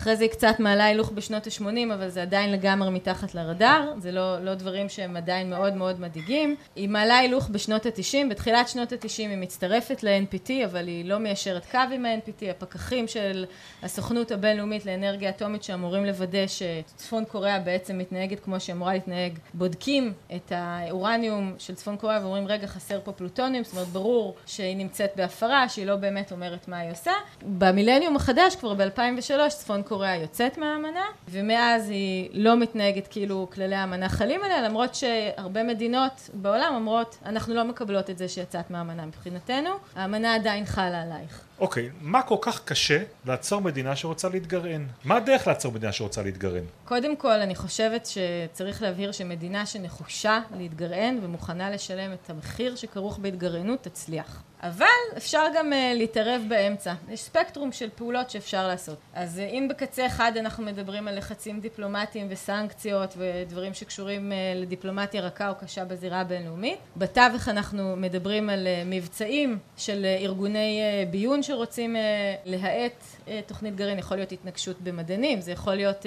אחרי 0.00 0.16
זה 0.16 0.22
היא 0.22 0.30
קצת 0.30 0.54
מעלה 0.58 0.84
הילוך 0.84 1.10
בשנות 1.10 1.46
ה-80, 1.46 1.94
אבל 1.94 2.08
זה 2.08 2.22
עדיין 2.22 2.52
לגמרי 2.52 2.90
מתחת 2.90 3.34
לרדאר, 3.34 3.92
זה 3.98 4.12
לא, 4.12 4.44
לא 4.44 4.54
דברים 4.54 4.88
שהם 4.88 5.16
עדיין 5.16 5.50
מאוד 5.50 5.74
מאוד 5.74 6.00
מדאיגים. 6.00 6.56
היא 6.76 6.88
מעלה 6.88 7.18
הילוך 7.18 7.48
בשנות 7.48 7.86
ה-90, 7.86 8.30
בתחילת 8.30 8.68
שנות 8.68 8.92
ה-90 8.92 9.18
היא 9.18 9.36
מצטרפת 9.36 10.02
ל-NPT, 10.02 10.50
אבל 10.64 10.86
היא 10.86 11.04
לא 11.04 11.18
מיישרת 11.18 11.66
קו 11.70 11.78
עם 11.94 12.04
ה-NPT, 12.04 12.50
הפקחים 12.50 13.08
של 13.08 13.44
הסוכנות 13.82 14.30
הבינלאומית 14.30 14.86
לאנרגיה 14.86 15.30
אטומית 15.30 15.62
שאמורים 15.62 16.04
לוודא 16.04 16.46
שצפון 16.46 17.24
קוריאה 17.24 17.58
בעצם 17.58 17.98
מתנהגת 17.98 18.40
כמו 18.40 18.60
שהיא 18.60 18.74
אמורה 18.74 18.92
להתנהג, 18.92 19.38
בודקים 19.54 20.12
את 20.36 20.52
האורניום 20.56 21.54
של 21.58 21.74
צפון 21.74 21.96
קוריאה 21.96 22.20
ואומרים 22.22 22.46
רגע 22.46 22.66
חסר 22.66 23.00
פה 23.04 23.12
פלוטוניום, 23.12 23.64
זאת 23.64 23.72
אומרת 23.72 23.88
ברור 23.88 24.36
שהיא 24.46 24.76
נמצאת 24.76 25.10
בהפרה, 25.16 25.68
שהיא 25.68 25.86
לא 25.86 25.96
באמת 25.96 26.17
באמת 26.18 26.32
אומרת 26.32 26.68
מה 26.68 26.78
היא 26.78 26.92
עושה. 26.92 27.12
במילניום 27.42 28.16
החדש, 28.16 28.56
כבר 28.56 28.74
ב-2003, 28.74 29.48
צפון 29.48 29.82
קוריאה 29.82 30.16
יוצאת 30.16 30.58
מהאמנה, 30.58 31.04
ומאז 31.28 31.90
היא 31.90 32.30
לא 32.32 32.56
מתנהגת 32.56 33.06
כאילו 33.06 33.48
כללי 33.52 33.74
האמנה 33.74 34.08
חלים 34.08 34.44
עליה, 34.44 34.62
למרות 34.62 34.94
שהרבה 34.94 35.62
מדינות 35.62 36.30
בעולם 36.34 36.74
אומרות, 36.74 37.18
אנחנו 37.26 37.54
לא 37.54 37.64
מקבלות 37.64 38.10
את 38.10 38.18
זה 38.18 38.28
שיצאת 38.28 38.70
מהאמנה 38.70 39.06
מבחינתנו, 39.06 39.70
האמנה 39.96 40.34
עדיין 40.34 40.64
חלה 40.64 41.02
עלייך. 41.02 41.47
אוקיי, 41.60 41.90
מה 42.00 42.22
כל 42.22 42.36
כך 42.40 42.64
קשה 42.64 43.02
לעצור 43.26 43.60
מדינה 43.60 43.96
שרוצה 43.96 44.28
להתגרען? 44.28 44.86
מה 45.04 45.16
הדרך 45.16 45.46
לעצור 45.46 45.72
מדינה 45.72 45.92
שרוצה 45.92 46.22
להתגרען? 46.22 46.64
קודם 46.84 47.16
כל, 47.16 47.40
אני 47.40 47.54
חושבת 47.54 48.06
שצריך 48.06 48.82
להבהיר 48.82 49.12
שמדינה 49.12 49.66
שנחושה 49.66 50.40
להתגרען 50.56 51.18
ומוכנה 51.22 51.70
לשלם 51.70 52.12
את 52.12 52.30
המחיר 52.30 52.76
שכרוך 52.76 53.18
בהתגרענות, 53.18 53.82
תצליח. 53.82 54.42
אבל 54.62 54.86
אפשר 55.16 55.44
גם 55.54 55.72
uh, 55.72 55.98
להתערב 55.98 56.42
באמצע. 56.48 56.94
יש 57.08 57.20
ספקטרום 57.20 57.72
של 57.72 57.88
פעולות 57.94 58.30
שאפשר 58.30 58.68
לעשות. 58.68 58.98
אז 59.14 59.38
uh, 59.38 59.52
אם 59.52 59.68
בקצה 59.70 60.06
אחד 60.06 60.32
אנחנו 60.36 60.64
מדברים 60.64 61.08
על 61.08 61.18
לחצים 61.18 61.60
דיפלומטיים 61.60 62.26
וסנקציות 62.30 63.14
ודברים 63.16 63.74
שקשורים 63.74 64.32
uh, 64.32 64.58
לדיפלומטיה 64.58 65.20
רכה 65.20 65.48
או 65.48 65.54
קשה 65.54 65.84
בזירה 65.84 66.20
הבינלאומית, 66.20 66.78
בתווך 66.96 67.48
אנחנו 67.48 67.96
מדברים 67.96 68.50
על 68.50 68.66
uh, 68.66 68.86
מבצעים 68.86 69.58
של 69.76 70.06
uh, 70.06 70.22
ארגוני 70.22 70.80
uh, 70.80 71.10
ביון 71.12 71.42
שרוצים 71.48 71.96
uh, 71.96 71.98
להאט 72.44 73.02
uh, 73.02 73.30
תוכנית 73.46 73.76
גרעין, 73.76 73.98
יכול 73.98 74.16
להיות 74.16 74.32
התנגשות 74.32 74.80
במדענים, 74.80 75.40
זה 75.40 75.52
יכול 75.52 75.74
להיות 75.74 76.02
uh, 76.02 76.06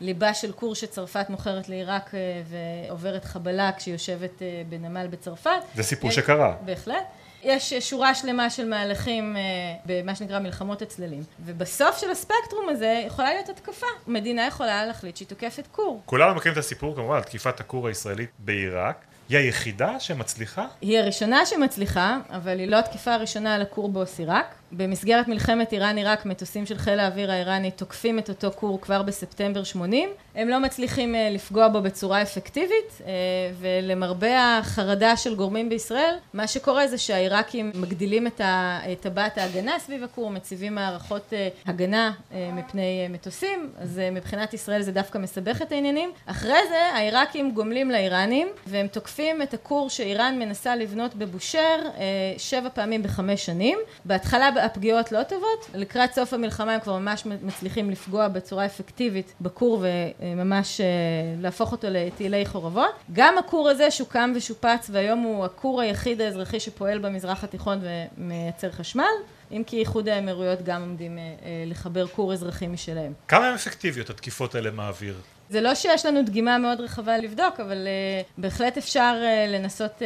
ליבה 0.00 0.34
של 0.34 0.52
כור 0.52 0.74
שצרפת 0.74 1.30
מוכרת 1.30 1.68
לעיראק 1.68 2.10
uh, 2.10 2.14
ועוברת 2.88 3.24
חבלה 3.24 3.70
כשהיא 3.76 3.94
יושבת 3.94 4.38
uh, 4.38 4.42
בנמל 4.68 5.06
בצרפת. 5.06 5.50
זה 5.74 5.82
סיפור 5.82 6.10
שקרה. 6.10 6.54
בהחלט. 6.64 7.04
יש 7.42 7.74
שורה 7.74 8.14
שלמה 8.14 8.50
של 8.50 8.68
מהלכים 8.68 9.36
במה 9.84 10.14
שנקרא 10.14 10.38
מלחמות 10.38 10.82
הצללים. 10.82 11.22
ובסוף 11.44 11.98
של 11.98 12.10
הספקטרום 12.10 12.68
הזה 12.68 13.02
יכולה 13.06 13.34
להיות 13.34 13.48
התקפה. 13.48 13.86
מדינה 14.06 14.46
יכולה 14.46 14.86
להחליט 14.86 15.16
שהיא 15.16 15.28
תוקפת 15.28 15.66
כור. 15.72 16.02
כולנו 16.04 16.34
מכירים 16.34 16.52
את 16.52 16.58
הסיפור 16.58 16.94
כמובן 16.94 17.16
על 17.16 17.22
תקיפת 17.22 17.60
הכור 17.60 17.88
הישראלית 17.88 18.30
בעיראק. 18.38 19.04
היא 19.28 19.38
היחידה 19.38 20.00
שמצליחה? 20.00 20.66
היא 20.80 20.98
הראשונה 20.98 21.46
שמצליחה, 21.46 22.18
אבל 22.30 22.58
היא 22.58 22.68
לא 22.68 22.78
התקיפה 22.78 23.14
הראשונה 23.14 23.54
על 23.54 23.62
הכור 23.62 23.88
באוסיראק. 23.88 24.54
במסגרת 24.72 25.28
מלחמת 25.28 25.72
איראן-עיראק 25.72 26.26
מטוסים 26.26 26.66
של 26.66 26.78
חיל 26.78 27.00
האוויר 27.00 27.30
האיראני 27.30 27.70
תוקפים 27.70 28.18
את 28.18 28.28
אותו 28.28 28.50
כור 28.54 28.80
כבר 28.80 29.02
בספטמבר 29.02 29.64
80. 29.64 30.10
הם 30.34 30.48
לא 30.48 30.60
מצליחים 30.60 31.14
אה, 31.14 31.30
לפגוע 31.30 31.68
בו 31.68 31.82
בצורה 31.82 32.22
אפקטיבית, 32.22 33.02
אה, 33.06 33.12
ולמרבה 33.58 34.58
החרדה 34.58 35.16
של 35.16 35.34
גורמים 35.34 35.68
בישראל, 35.68 36.14
מה 36.34 36.46
שקורה 36.46 36.86
זה 36.86 36.98
שהעיראקים 36.98 37.72
מגדילים 37.74 38.26
את 38.26 38.40
טבעת 39.00 39.38
ההגנה 39.38 39.78
סביב 39.78 40.04
הכור, 40.04 40.30
מציבים 40.30 40.74
מערכות 40.74 41.32
אה, 41.32 41.48
הגנה 41.66 42.12
מפני 42.52 43.08
מטוסים, 43.10 43.70
אז 43.78 44.00
מבחינת 44.12 44.54
ישראל 44.54 44.82
זה 44.82 44.92
דווקא 44.92 45.18
מסבך 45.18 45.62
את 45.62 45.72
העניינים. 45.72 46.10
אחרי 46.26 46.58
זה 46.68 46.78
העיראקים 46.94 47.50
גומלים 47.50 47.90
לאיראנים, 47.90 48.48
והם 48.66 48.86
תוקפים 48.86 49.42
את 49.42 49.54
הכור 49.54 49.90
שאיראן 49.90 50.38
מנסה 50.38 50.76
לבנות 50.76 51.14
בבושר 51.14 51.78
שבע 52.38 52.68
פעמים 52.74 53.02
בחמש 53.02 53.46
שנים. 53.46 53.78
בהתחלה 54.04 54.50
הפגיעות 54.58 55.12
לא 55.12 55.22
טובות, 55.22 55.70
לקראת 55.74 56.12
סוף 56.12 56.32
המלחמה 56.32 56.74
הם 56.74 56.80
כבר 56.80 56.98
ממש 56.98 57.26
מצליחים 57.26 57.90
לפגוע 57.90 58.28
בצורה 58.28 58.66
אפקטיבית 58.66 59.34
בכור 59.40 59.84
וממש 60.20 60.80
אה, 60.80 60.86
להפוך 61.40 61.72
אותו 61.72 61.86
לתעילי 61.90 62.46
חורבות. 62.46 62.94
גם 63.12 63.38
הכור 63.38 63.68
הזה 63.68 63.90
שוקם 63.90 64.32
ושופץ 64.36 64.90
והיום 64.92 65.18
הוא 65.18 65.44
הכור 65.44 65.80
היחיד 65.80 66.20
האזרחי 66.20 66.60
שפועל 66.60 66.98
במזרח 66.98 67.44
התיכון 67.44 67.80
ומייצר 68.18 68.70
חשמל. 68.70 69.04
אם 69.50 69.62
כי 69.66 69.80
איחוד 69.80 70.08
האמירויות 70.08 70.62
גם 70.62 70.80
עומדים 70.80 71.18
אה, 71.18 71.22
אה, 71.22 71.64
לחבר 71.66 72.06
כור 72.06 72.32
אזרחי 72.32 72.66
משלהם. 72.66 73.12
כמה 73.28 73.48
הן 73.48 73.54
אפקטיביות 73.54 74.10
התקיפות 74.10 74.54
האלה 74.54 74.70
מהאוויר? 74.70 75.14
זה 75.50 75.60
לא 75.60 75.74
שיש 75.74 76.06
לנו 76.06 76.22
דגימה 76.22 76.58
מאוד 76.58 76.80
רחבה 76.80 77.18
לבדוק, 77.18 77.60
אבל 77.60 77.86
uh, 77.86 78.26
בהחלט 78.38 78.76
אפשר 78.76 79.16
uh, 79.20 79.50
לנסות 79.50 79.92
uh, 79.98 80.02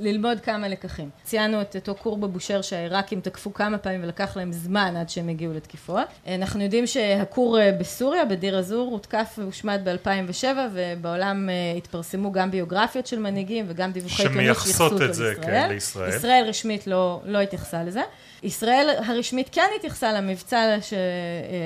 ללמוד 0.00 0.40
כמה 0.40 0.68
לקחים. 0.68 1.10
ציינו 1.22 1.60
את 1.60 1.76
אותו 1.76 1.94
כור 2.02 2.16
בבושר 2.16 2.62
שהעיראקים 2.62 3.20
תקפו 3.20 3.54
כמה 3.54 3.78
פעמים 3.78 4.02
ולקח 4.04 4.36
להם 4.36 4.52
זמן 4.52 4.96
עד 4.96 5.08
שהם 5.08 5.28
הגיעו 5.28 5.52
לתקיפות. 5.52 6.08
אנחנו 6.28 6.62
יודעים 6.62 6.86
שהכור 6.86 7.58
uh, 7.58 7.60
בסוריה, 7.80 8.24
בדיר 8.24 8.58
א-זור, 8.58 8.90
הותקף 8.90 9.34
והושמד 9.38 9.80
ב-2007, 9.84 10.44
ובעולם 10.72 11.48
uh, 11.48 11.78
התפרסמו 11.78 12.32
גם 12.32 12.50
ביוגרפיות 12.50 13.06
של 13.06 13.18
מנהיגים 13.18 13.64
וגם 13.68 13.92
דיווחי 13.92 14.22
עיתונות 14.22 14.34
שמייחסות 14.34 15.02
את 15.02 15.14
זה, 15.14 15.34
כן, 15.42 15.68
לישראל. 15.68 16.08
ישראל 16.08 16.44
רשמית 16.48 16.86
לא, 16.86 17.20
לא 17.24 17.38
התייחסה 17.38 17.82
לזה. 17.82 18.02
ישראל 18.44 18.90
הרשמית 19.06 19.48
כן 19.52 19.68
התייחסה 19.76 20.12
למבצע 20.12 20.76
של 20.80 20.96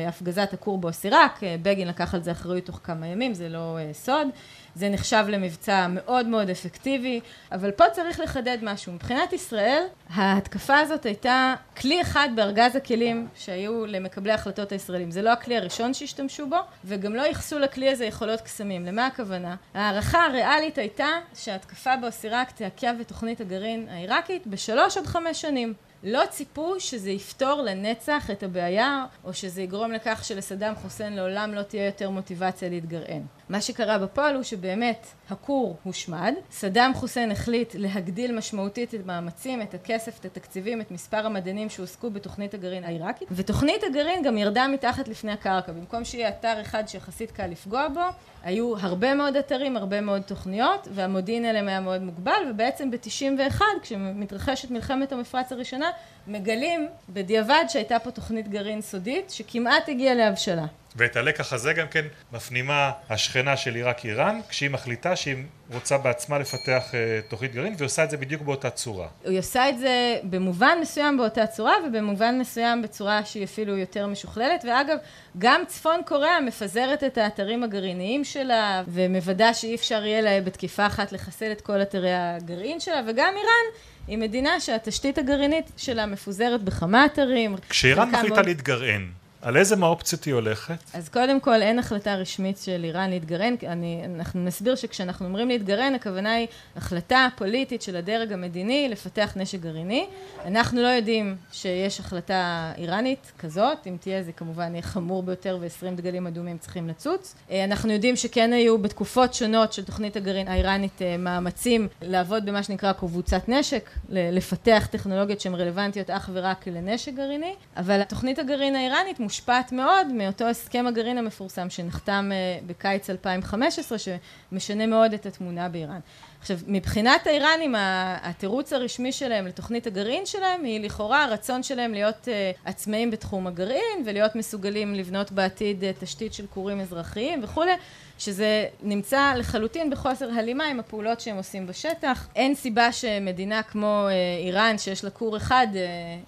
הפגזת 0.09 0.53
הכור 0.53 0.79
באוסיראק, 0.79 1.41
בגין 1.63 1.89
לקח 1.89 2.15
על 2.15 2.23
זה 2.23 2.33
אחריות 2.33 2.65
תוך 2.65 2.81
כמה 2.83 3.07
ימים, 3.07 3.35
זה 3.35 3.49
לא 3.49 3.79
uh, 3.79 3.95
סוד. 3.95 4.29
זה 4.75 4.89
נחשב 4.89 5.25
למבצע 5.29 5.87
מאוד 5.91 6.27
מאוד 6.27 6.51
אפקטיבי, 6.51 7.21
אבל 7.53 7.71
פה 7.71 7.85
צריך 7.93 8.21
לחדד 8.21 8.59
משהו. 8.63 8.93
מבחינת 8.93 9.33
ישראל, 9.33 9.83
ההתקפה 10.15 10.79
הזאת 10.79 11.07
הייתה 11.07 11.55
כלי 11.81 12.01
אחד 12.01 12.29
בארגז 12.35 12.77
הכלים 12.77 13.29
שהיו 13.35 13.87
למקבלי 13.87 14.33
ההחלטות 14.33 14.73
הישראלים. 14.73 15.11
זה 15.11 15.23
לא 15.23 15.33
הכלי 15.33 15.57
הראשון 15.57 15.95
שהשתמשו 15.95 16.47
בו, 16.47 16.57
וגם 16.85 17.15
לא 17.15 17.23
ייחסו 17.23 17.59
לכלי 17.59 17.91
הזה 17.91 18.05
יכולות 18.05 18.41
קסמים. 18.41 18.87
למה 18.87 19.07
הכוונה? 19.07 19.57
ההערכה 19.75 20.25
הריאלית 20.25 20.79
הייתה 20.79 21.09
שההתקפה 21.35 21.97
באוסיראק 21.97 22.51
תעכב 22.51 22.95
את 23.01 23.09
תוכנית 23.09 23.41
הגרעין 23.41 23.89
העיראקית 23.91 24.47
בשלוש 24.47 24.97
עד 24.97 25.07
חמש 25.07 25.41
שנים. 25.41 25.75
לא 26.03 26.23
ציפו 26.31 26.81
שזה 26.81 27.11
יפתור 27.11 27.63
לנצח 27.63 28.31
את 28.31 28.43
הבעיה, 28.43 29.05
או 29.25 29.35
שזה 29.35 29.63
יגרום 29.63 29.93
לכך 29.93 30.25
שלסדאם 30.25 30.75
חוסיין 30.75 31.17
לעולם 31.17 31.55
לא 31.55 31.63
תהיה 31.63 31.87
יותר 31.87 32.11
מוטיבציה 32.11 32.69
להתגרען. 32.69 33.23
מה 33.49 33.61
שקרה 33.61 33.99
בפועל 33.99 34.35
הוא 34.35 34.43
שבאמת 34.43 35.07
הכור 35.31 35.77
הושמד, 35.83 36.35
סדאם 36.51 36.95
חוסיין 36.95 37.31
החליט 37.31 37.75
להגדיל 37.75 38.37
משמעותית 38.37 38.95
את 38.95 39.01
המאמצים, 39.05 39.63
את 39.63 39.75
הכסף, 39.75 40.21
את 40.21 40.25
התקציבים, 40.25 40.81
את 40.81 40.91
מספר 40.91 41.27
המדענים 41.27 41.71
שהועסקו 41.71 42.11
בתוכנית 42.11 42.55
הגרעין 42.55 42.85
העיראקית, 42.85 43.29
ותוכנית 43.33 43.83
הגרעין 43.85 44.23
גם 44.23 44.39
ירדה 44.39 44.69
מתחת 44.69 45.09
לפני 45.09 45.33
הקרקע, 45.33 45.73
במקום 45.73 46.05
שיהיה 46.05 46.29
אתר 46.29 46.61
אחד 46.61 46.89
שיחסית 46.89 47.31
קל 47.31 47.47
לפגוע 47.47 47.89
בו, 47.89 48.01
היו 48.43 48.77
הרבה 48.77 49.15
מאוד 49.15 49.37
אתרים, 49.37 49.77
הרבה 49.77 50.01
מאוד 50.01 50.23
תוכניות, 50.23 50.89
והמודיעין 50.95 51.45
עליהם 51.45 51.69
היה 51.69 51.81
מאוד 51.81 52.03
מוגבל, 52.03 52.43
ובעצם 52.51 52.91
ב-91, 52.91 53.61
כשמתרחשת 53.83 54.71
מלחמת 54.71 55.13
המפרץ 55.13 55.53
הראשונה, 55.53 55.91
מגלים 56.27 56.89
בדיעבד 57.09 57.65
שהייתה 57.69 57.99
פה 57.99 58.11
תוכנית 58.11 58.49
גרעין 58.49 58.81
סודית, 58.81 59.31
שכמעט 59.31 59.89
הגיעה 59.89 60.15
להבשלה. 60.15 60.67
ואת 60.99 61.17
הלקח 61.17 61.53
הזה 61.53 61.73
גם 61.73 61.87
כן 61.89 62.05
מפנימה 62.33 62.91
השכנה 63.11 63.57
של 63.57 63.75
עיראק 63.75 64.05
איראן, 64.05 64.41
כשהיא 64.49 64.71
מחליטה 64.71 65.17
שהיא 65.17 65.37
רוצה 65.73 65.99
בעצמה 65.99 66.39
לפתח 66.39 66.95
אה, 66.95 67.21
תוכנית 67.29 67.55
גרעין, 67.55 67.75
והיא 67.77 67.87
עושה 67.87 68.05
את 68.05 68.11
זה 68.11 68.17
בדיוק 68.17 68.43
באותה 68.43 68.71
צורה. 68.71 69.09
היא 69.25 69.39
עושה 69.39 69.69
את 69.69 69.79
זה 69.79 70.17
במובן 70.25 70.79
מסוים 70.81 71.17
באותה 71.17 71.47
צורה, 71.47 71.73
ובמובן 71.87 72.39
מסוים 72.39 72.83
בצורה 72.83 73.25
שהיא 73.25 73.45
אפילו 73.45 73.77
יותר 73.77 74.07
משוכללת, 74.07 74.65
ואגב, 74.69 74.97
גם 75.39 75.63
צפון 75.67 76.01
קוריאה 76.07 76.41
מפזרת 76.41 77.05
את 77.05 77.19
האתרים 77.19 77.63
הגרעיניים 77.63 78.25
שלה, 78.25 78.83
ומוודא 78.89 79.53
שאי 79.53 79.75
אפשר 79.75 80.05
יהיה 80.05 80.21
לה 80.21 80.41
בתקיפה 80.41 80.87
אחת 80.87 81.13
לחסל 81.13 81.53
את 81.53 81.61
כל 81.61 81.83
אתרי 81.83 82.15
הגרעין 82.15 82.81
שלה, 82.81 83.01
וגם 83.07 83.33
איראן 83.37 83.79
היא 84.07 84.19
מדינה 84.19 84.61
שהתשתית 84.61 85.19
הגרעינית 85.19 85.71
שלה 85.77 86.07
מפוזרת 86.07 86.63
בכמה 86.63 87.07
אתרים. 87.07 87.57
כשאיראן 87.69 88.11
מחליטה 88.11 88.35
מאוד... 88.35 88.47
להתגרען, 88.47 89.09
על 89.43 89.57
איזה 89.57 89.77
מהאופציות 89.77 90.25
היא 90.25 90.35
הולכת? 90.35 90.79
אז 90.95 91.09
קודם 91.09 91.41
כל 91.41 91.63
אין 91.63 91.79
החלטה 91.79 92.15
רשמית 92.15 92.59
של 92.59 92.81
איראן 92.85 93.11
להתגרען, 93.11 93.57
אני, 93.67 94.03
אנחנו 94.15 94.45
נסביר 94.45 94.75
שכשאנחנו 94.75 95.27
אומרים 95.27 95.49
להתגרען, 95.49 95.95
הכוונה 95.95 96.33
היא 96.33 96.47
החלטה 96.77 97.29
פוליטית 97.37 97.83
של 97.83 97.97
הדרג 97.97 98.33
המדיני 98.33 98.89
לפתח 98.89 99.33
נשק 99.37 99.61
גרעיני. 99.61 100.07
אנחנו 100.47 100.83
לא 100.83 100.87
יודעים 100.87 101.37
שיש 101.53 102.01
החלטה 102.01 102.73
איראנית 102.79 103.33
כזאת, 103.39 103.87
אם 103.87 103.97
תהיה 104.01 104.23
זה 104.23 104.33
כמובן 104.33 104.73
יהיה 104.73 104.83
חמור 104.83 105.23
ביותר 105.23 105.59
ועשרים 105.61 105.97
דגלים 105.97 106.27
אדומים 106.27 106.59
צריכים 106.59 106.89
לצוץ. 106.89 107.35
אה, 107.51 107.65
אנחנו 107.65 107.93
יודעים 107.93 108.17
שכן 108.17 108.53
היו 108.53 108.79
בתקופות 108.79 109.35
שונות 109.35 109.73
של 109.73 109.85
תוכנית 109.85 110.17
הגרעין 110.17 110.49
האיראנית 110.49 111.03
אה, 111.03 111.17
מאמצים 111.17 111.89
לעבוד 112.03 112.47
במה 112.47 112.63
שנקרא 112.63 112.93
קבוצת 112.93 113.49
נשק, 113.49 113.91
לפתח 114.09 114.89
טכנולוגיות 114.91 115.41
שהן 115.41 115.55
רלוונטיות 115.55 116.11
אך 116.11 116.31
ורק 116.33 116.67
לנשק 116.67 117.13
גרעיני, 117.15 117.55
אבל 117.77 118.03
תוכנית 118.03 118.39
הגרעין 118.39 118.77
האיראנית 118.77 119.21
מושפעת 119.29 119.73
מאוד 119.73 120.07
מאותו 120.07 120.45
הסכם 120.45 120.87
הגרעין 120.89 121.19
המפורסם 121.19 121.71
שנחתם 121.71 122.31
אה, 122.33 122.59
בקיץ 122.67 123.11
2015, 123.11 123.99
שמשנה 123.99 124.87
מאוד 124.87 125.13
את 125.13 125.27
התמונה 125.27 125.69
באיראן. 125.69 126.01
עכשיו, 126.41 126.59
מבחינת 126.67 127.27
האיראנים, 127.27 127.75
התירוץ 128.23 128.73
הרשמי 128.73 129.13
שלהם 129.13 129.47
לתוכנית 129.47 129.87
הגרעין 129.87 130.27
שלהם 130.27 130.65
היא 130.65 130.81
לכאורה 130.81 131.25
הרצון 131.25 131.63
שלהם 131.63 131.93
להיות 131.93 132.29
אה, 132.29 132.51
עצמאים 132.65 133.11
בתחום 133.11 133.47
הגרעין 133.47 134.03
ולהיות 134.07 134.37
מסוגלים 134.37 134.95
לבנות 134.95 135.33
בעתיד 135.33 135.85
אה, 135.85 135.91
תשתית 136.01 136.35
של 136.35 136.47
כורים 136.47 136.81
אזרחיים 136.81 137.41
וכולי. 137.45 137.73
שזה 138.19 138.67
נמצא 138.83 139.35
לחלוטין 139.37 139.91
בחוסר 139.91 140.31
הלימה 140.31 140.65
עם 140.65 140.81
הפעולות 140.81 141.21
שהם 141.21 141.37
עושים 141.37 141.67
בשטח. 141.67 142.29
אין 142.37 142.55
סיבה 142.55 142.93
שמדינה 142.93 143.63
כמו 143.63 144.07
אה, 144.09 144.47
איראן, 144.47 144.79
שיש 144.79 145.05
לה 145.05 145.11
כור 145.11 145.37
אחד, 145.37 145.67
אה, 145.75 145.81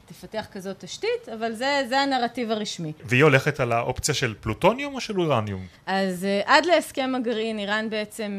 תפתח 0.06 0.47
כזאת 0.52 0.78
תשתית, 0.78 1.28
אבל 1.35 1.52
זה, 1.52 1.82
זה 1.88 2.00
הנרטיב 2.00 2.50
הרשמי. 2.50 2.92
והיא 3.04 3.25
הולכת 3.25 3.61
על 3.61 3.73
האופציה 3.73 4.14
של 4.14 4.35
פלוטוניום 4.40 4.94
או 4.94 5.00
של 5.00 5.20
אורניום? 5.20 5.66
אז 5.87 6.25
אה, 6.25 6.40
עד 6.44 6.66
להסכם 6.66 7.12
הגרעין, 7.16 7.59
איראן 7.59 7.90
בעצם 7.90 8.38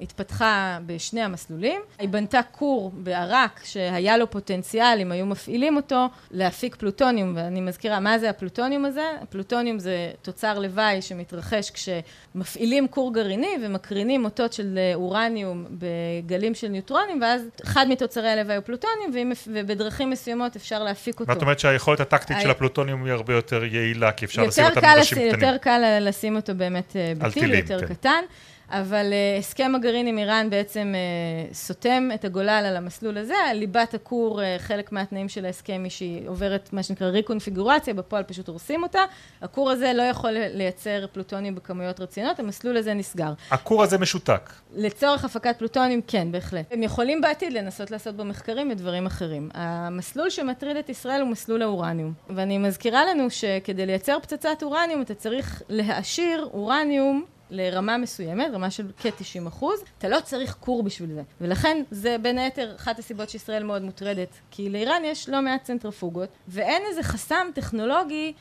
התפתחה 0.00 0.78
בשני 0.86 1.22
המסלולים. 1.22 1.80
היא 1.98 2.08
בנתה 2.08 2.40
כור 2.52 2.90
בעראק, 2.94 3.60
שהיה 3.64 4.16
לו 4.16 4.30
פוטנציאל, 4.30 4.98
אם 5.02 5.12
היו 5.12 5.26
מפעילים 5.26 5.76
אותו, 5.76 6.06
להפיק 6.30 6.76
פלוטוניום, 6.76 7.32
ואני 7.36 7.60
מזכירה, 7.60 8.00
מה 8.00 8.18
זה 8.18 8.30
הפלוטוניום 8.30 8.84
הזה? 8.84 9.04
הפלוטוניום 9.22 9.78
זה 9.78 10.10
תוצר 10.22 10.58
לוואי 10.58 11.02
שמתרחש 11.02 11.70
כשמפעילים 11.70 12.87
כור 12.90 13.14
גרעיני 13.14 13.56
ומקרינים 13.62 14.24
אותות 14.24 14.52
של 14.52 14.78
אה, 14.78 14.94
אורניום 14.94 15.64
בגלים 15.70 16.54
של 16.54 16.68
ניוטרונים, 16.68 17.22
ואז 17.22 17.42
אחד 17.64 17.86
מתוצרי 17.88 18.28
הלוואי 18.30 18.56
הוא 18.56 18.64
פלוטוניום, 18.64 19.32
ובדרכים 19.46 20.10
מסוימות 20.10 20.56
אפשר 20.56 20.82
להפיק 20.82 21.20
אותו. 21.20 21.32
ואת 21.32 21.42
אומרת 21.42 21.58
שהיכולת 21.58 22.00
הטקטית 22.00 22.36
של 22.42 22.50
הפלוטוניום 22.50 23.04
היא 23.04 23.12
הרבה 23.12 23.34
יותר 23.34 23.64
יעילה, 23.64 24.12
כי 24.12 24.24
אפשר 24.24 24.42
לשים 24.42 24.64
אותה 24.64 24.80
במגרשים 24.80 25.18
קטנים. 25.18 25.44
יותר 25.44 25.56
קל 25.56 25.98
לשים 26.00 26.36
אותו 26.36 26.54
באמת 26.54 26.96
אה, 26.96 27.12
בטיל 27.18 27.54
יותר 27.54 27.80
כן. 27.80 27.94
קטן. 27.94 28.24
אבל 28.70 29.12
uh, 29.12 29.38
הסכם 29.38 29.72
הגרעין 29.74 30.06
עם 30.06 30.18
איראן 30.18 30.50
בעצם 30.50 30.94
uh, 30.94 31.54
סותם 31.54 32.08
את 32.14 32.24
הגולל 32.24 32.64
על 32.68 32.76
המסלול 32.76 33.18
הזה, 33.18 33.34
ליבת 33.54 33.94
הכור, 33.94 34.40
uh, 34.40 34.44
חלק 34.58 34.92
מהתנאים 34.92 35.28
של 35.28 35.44
ההסכם 35.44 35.80
היא 35.84 35.90
שהיא 35.90 36.28
עוברת 36.28 36.72
מה 36.72 36.82
שנקרא 36.82 37.08
ריקונפיגורציה, 37.08 37.94
בפועל 37.94 38.22
פשוט 38.22 38.48
הורסים 38.48 38.82
אותה. 38.82 39.00
הכור 39.42 39.70
הזה 39.70 39.92
לא 39.92 40.02
יכול 40.02 40.30
לייצר 40.30 41.06
פלוטונים 41.12 41.54
בכמויות 41.54 42.00
רציניות, 42.00 42.40
המסלול 42.40 42.76
הזה 42.76 42.94
נסגר. 42.94 43.32
הכור 43.50 43.82
הזה 43.82 43.98
משותק. 43.98 44.52
לצורך 44.74 45.24
הפקת 45.24 45.58
פלוטונים, 45.58 46.00
כן, 46.06 46.32
בהחלט. 46.32 46.66
הם 46.70 46.82
יכולים 46.82 47.20
בעתיד 47.20 47.52
לנסות 47.52 47.90
לעשות 47.90 48.16
בו 48.16 48.24
מחקרים 48.24 48.70
ודברים 48.70 49.06
אחרים. 49.06 49.48
המסלול 49.54 50.30
שמטריד 50.30 50.76
את 50.76 50.88
ישראל 50.88 51.20
הוא 51.20 51.28
מסלול 51.28 51.62
האורניום. 51.62 52.12
ואני 52.30 52.58
מזכירה 52.58 53.04
לנו 53.04 53.30
שכדי 53.30 53.86
לייצר 53.86 54.18
פצצת 54.22 54.62
אורניום 54.62 55.02
אתה 55.02 55.14
צריך 55.14 55.62
להעשיר 55.68 56.48
אורניום 56.52 57.24
לרמה 57.50 57.98
מסוימת, 57.98 58.46
רמה 58.52 58.70
של 58.70 58.90
כ-90 58.98 59.48
אחוז, 59.48 59.80
אתה 59.98 60.08
לא 60.08 60.20
צריך 60.20 60.56
כור 60.60 60.82
בשביל 60.82 61.12
זה. 61.14 61.22
ולכן 61.40 61.82
זה 61.90 62.16
בין 62.22 62.38
היתר 62.38 62.76
אחת 62.76 62.98
הסיבות 62.98 63.30
שישראל 63.30 63.62
מאוד 63.62 63.82
מוטרדת, 63.82 64.28
כי 64.50 64.70
לאיראן 64.70 65.02
יש 65.04 65.28
לא 65.28 65.42
מעט 65.42 65.62
צנטרפוגות, 65.62 66.28
ואין 66.48 66.82
איזה 66.88 67.02
חסם 67.02 67.46
טכנולוגי 67.54 68.32